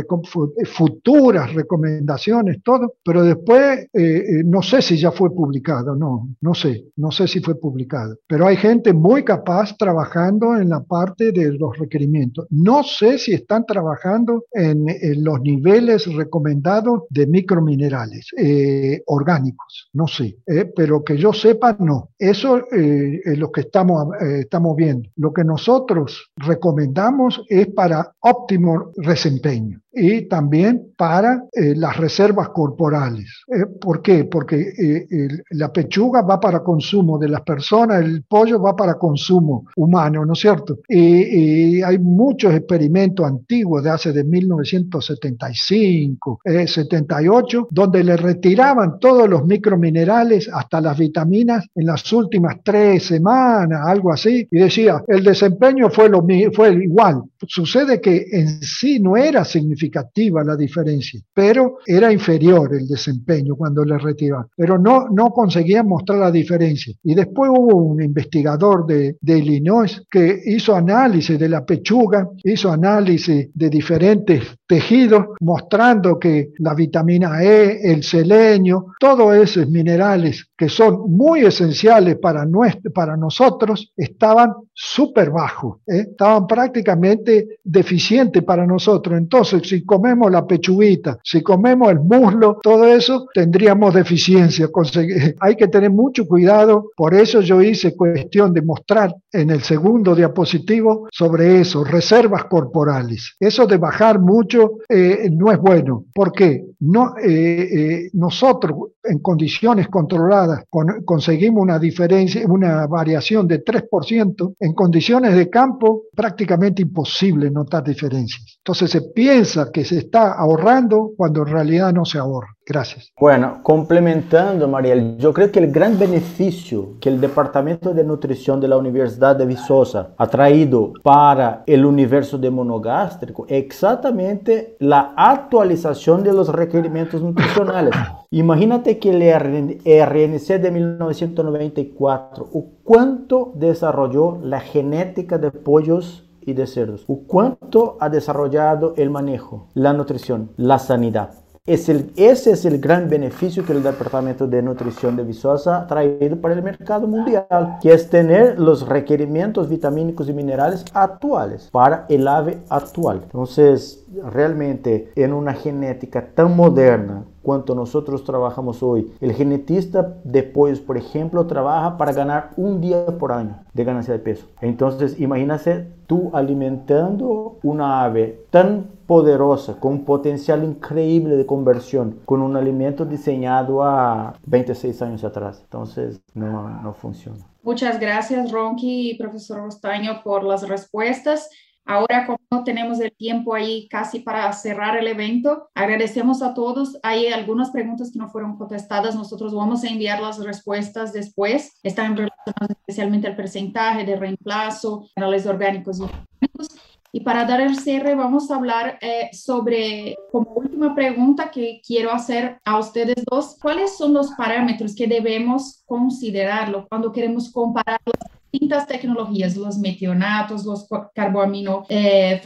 [0.64, 6.86] futuras recomendaciones, todo, pero después eh, no sé si ya fue publicado, no, no sé,
[6.96, 8.16] no sé si fue publicado.
[8.26, 12.15] Pero hay gente muy capaz trabajando en la parte de los requerimientos
[12.50, 14.86] no sé si están trabajando en,
[15.22, 22.10] los niveles recomendados de microminerales eh, orgánicos, no sé, eh, pero que yo sepa, no.
[22.18, 25.08] Eso eh, es lo que estamos, estamos viendo.
[25.16, 33.44] Lo que nosotros recomendamos es para óptimo desempeño y también para las reservas corporales.
[33.80, 34.24] ¿Por qué?
[34.24, 35.06] Porque
[35.50, 40.34] la pechuga va para consumo de las personas, el pollo va para consumo humano, ¿no
[40.34, 40.78] es cierto?
[40.88, 48.98] Y, y hay muchos experimentos antiguos de hace de 1975, 78, eh, donde le retiraban
[48.98, 55.02] todos los microminerales hasta las vitaminas en las últimas tres semanas, algo así, y decía,
[55.06, 57.22] el desempeño fue, lo, fue igual.
[57.46, 63.84] Sucede que en sí no era significativa la diferencia, pero era inferior el desempeño cuando
[63.84, 66.94] le retiraban, pero no, no conseguían mostrar la diferencia.
[67.02, 72.70] Y después hubo un investigador de, de Illinois que hizo análisis de la pechuga hizo
[72.70, 80.68] análisis de diferentes tejidos mostrando que la vitamina E, el selenio, todos esos minerales que
[80.68, 82.46] son muy esenciales para,
[82.94, 86.06] para nosotros, estaban súper bajos, ¿eh?
[86.10, 89.18] estaban prácticamente deficientes para nosotros.
[89.18, 94.68] Entonces, si comemos la pechuguita, si comemos el muslo, todo eso, tendríamos deficiencia.
[95.40, 100.14] Hay que tener mucho cuidado, por eso yo hice cuestión de mostrar en el segundo
[100.14, 103.36] diapositivo sobre eso, reservas corporales.
[103.38, 106.04] Eso de bajar mucho eh, no es bueno.
[106.14, 106.64] ¿Por qué?
[106.80, 108.72] No, eh, eh, nosotros
[109.04, 110.64] en condiciones controladas
[111.04, 114.54] conseguimos una diferencia, una variación de 3%.
[114.58, 118.58] En condiciones de campo prácticamente imposible notar diferencias.
[118.58, 122.55] Entonces se piensa que se está ahorrando cuando en realidad no se ahorra.
[122.68, 123.12] Gracias.
[123.20, 128.66] Bueno, complementando, Mariel, yo creo que el gran beneficio que el Departamento de Nutrición de
[128.66, 136.24] la Universidad de Viçosa ha traído para el universo de monogástrico es exactamente la actualización
[136.24, 137.94] de los requerimientos nutricionales.
[138.32, 142.50] Imagínate que el RNC de 1994,
[142.82, 147.06] ¿cuánto desarrolló la genética de pollos y de cerdos?
[147.28, 151.45] ¿Cuánto ha desarrollado el manejo, la nutrición, la sanidad?
[151.66, 155.86] Es el, ese es el gran beneficio que el Departamento de Nutrición de Viçosa ha
[155.88, 162.06] traído para el mercado mundial, que es tener los requerimientos vitamínicos y minerales actuales para
[162.08, 163.22] el ave actual.
[163.24, 170.80] Entonces, realmente en una genética tan moderna cuanto nosotros trabajamos hoy, el genetista de pollos,
[170.80, 174.48] por ejemplo, trabaja para ganar un día por año de ganancia de peso.
[174.60, 182.42] Entonces, imagínate tú alimentando una ave tan poderosa, con un potencial increíble de conversión, con
[182.42, 185.60] un alimento diseñado a 26 años atrás.
[185.62, 187.46] Entonces, no, no funciona.
[187.62, 191.48] Muchas gracias, Ronki y profesor Rostaño, por las respuestas.
[191.86, 196.98] Ahora, como tenemos el tiempo ahí casi para cerrar el evento, agradecemos a todos.
[197.04, 199.14] Hay algunas preguntas que no fueron contestadas.
[199.14, 201.78] Nosotros vamos a enviar las respuestas después.
[201.84, 206.68] Están relacionadas especialmente al porcentaje de reemplazo, canales orgánicos y orgánicos.
[207.12, 212.12] Y para dar el cierre, vamos a hablar eh, sobre, como última pregunta que quiero
[212.12, 218.35] hacer a ustedes dos, ¿cuáles son los parámetros que debemos considerarlo cuando queremos comparar las
[218.56, 222.40] distintas tecnologías, los metionatos, los carboamino eh,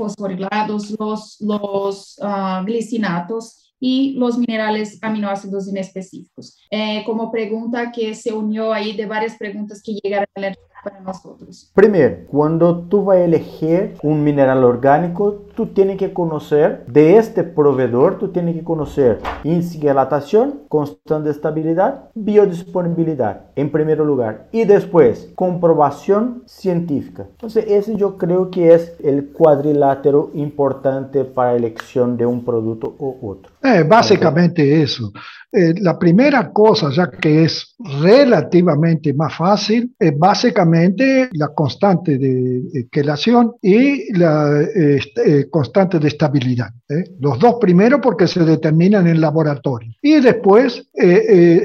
[0.98, 6.58] los, los uh, glicinatos y los minerales aminoácidos inespecíficos.
[6.70, 11.00] Eh, como pregunta que se unió ahí de varias preguntas que llegaron a la para
[11.00, 11.70] nosotros?
[11.74, 17.44] Primero, cuando tú vas a elegir un mineral orgánico, tú tienes que conocer de este
[17.44, 24.48] proveedor, tú tienes que conocer índice de constante de estabilidad, biodisponibilidad, en primer lugar.
[24.52, 27.26] Y después, comprobación científica.
[27.32, 33.18] Entonces, ese yo creo que es el cuadrilátero importante para elección de un producto u
[33.20, 33.52] otro.
[33.62, 35.12] Eh, básicamente eso.
[35.52, 42.86] Eh, la primera cosa, ya que es relativamente más fácil, es básicamente la constante de
[42.90, 46.68] quelación y la este, eh, constante de estabilidad.
[46.88, 47.04] ¿eh?
[47.18, 49.92] Los dos primeros porque se determinan en laboratorio.
[50.00, 50.86] Y después,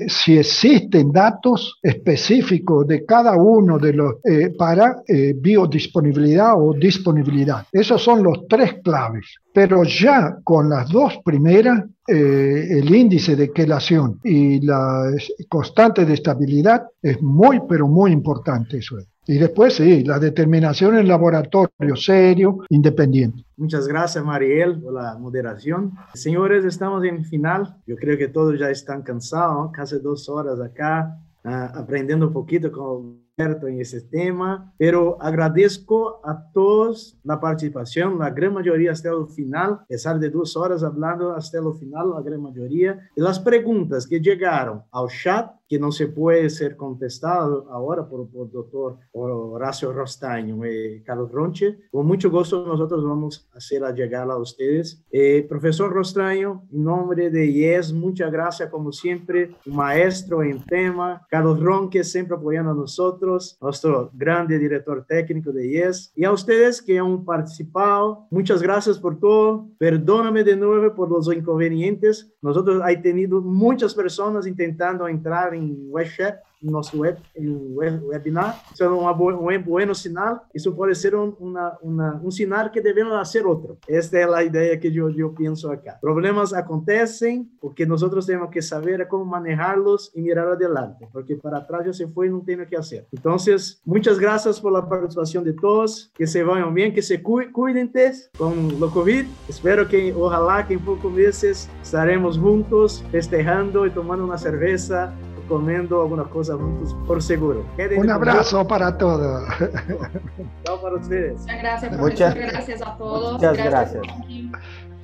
[0.07, 4.15] si existen datos específicos de cada uno de los
[4.57, 5.01] para
[5.35, 7.65] biodisponibilidad o disponibilidad.
[7.71, 9.25] Esos son los tres claves.
[9.55, 15.09] Pero ya con las dos primeras, eh, el índice de quelación y la
[15.47, 18.97] constante de estabilidad es muy, pero muy importante eso.
[19.25, 23.45] Y después sí, la determinación en laboratorio serio, independiente.
[23.55, 25.93] Muchas gracias, Mariel, por la moderación.
[26.13, 27.77] Señores, estamos en final.
[27.87, 32.73] Yo creo que todos ya están cansados, casi dos horas acá, uh, aprendiendo un poquito
[32.73, 39.27] con en ese tema, pero agradezco a todos la participación, la gran mayoría hasta el
[39.27, 43.37] final, a pesar de dos horas hablando hasta el final, la gran mayoría, y las
[43.37, 48.97] preguntas que llegaron al chat que no se puede ser contestado ahora por el doctor
[49.11, 51.77] Horacio Rostaño y Carlos Ronche.
[51.91, 55.03] Con mucho gusto nosotros vamos a hacer llegar a ustedes.
[55.11, 61.25] Eh, profesor Rostaño, en nombre de IES, muchas gracias como siempre, maestro en tema.
[61.29, 66.11] Carlos Ronche siempre apoyando a nosotros, nuestro grande director técnico de IES.
[66.15, 69.67] Y a ustedes que han participado, muchas gracias por todo.
[69.77, 72.31] Perdóname de nuevo por los inconvenientes.
[72.41, 76.39] Nosotros hay tenido muchas personas intentando entrar em WeChat
[76.71, 78.63] nosso web, web, webinar.
[78.73, 80.45] Isso é uma um bom sinal.
[80.53, 83.77] Isso pode ser um, uma, uma, um sinal que devemos fazer outro.
[83.87, 85.97] Esta é a ideia que eu, eu penso acá.
[86.01, 91.85] Problemas acontecem porque nós temos que saber como manejá-los e mirar adelante, porque para trás
[91.85, 93.05] já se foi e não tem o que fazer.
[93.13, 93.35] Então,
[93.85, 96.09] muitas graças por a participação de todos.
[96.15, 97.91] Que se vão bem, que se cu cuidem
[98.37, 99.29] com o Covid.
[99.47, 105.13] Espero que, ojalá, que em poucos meses estaremos juntos festejando e tomando uma cerveja
[105.47, 107.65] comiendo algunas cosas juntos, por seguro.
[107.97, 109.47] Un abrazo para todos.
[110.65, 111.41] Chao para ustedes.
[111.41, 112.01] Muchas gracias, profesor.
[112.01, 113.33] Muchas, gracias a todos.
[113.33, 114.01] Muchas gracias.
[114.03, 114.51] Gracias,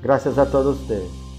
[0.01, 1.31] gracias a todos ustedes.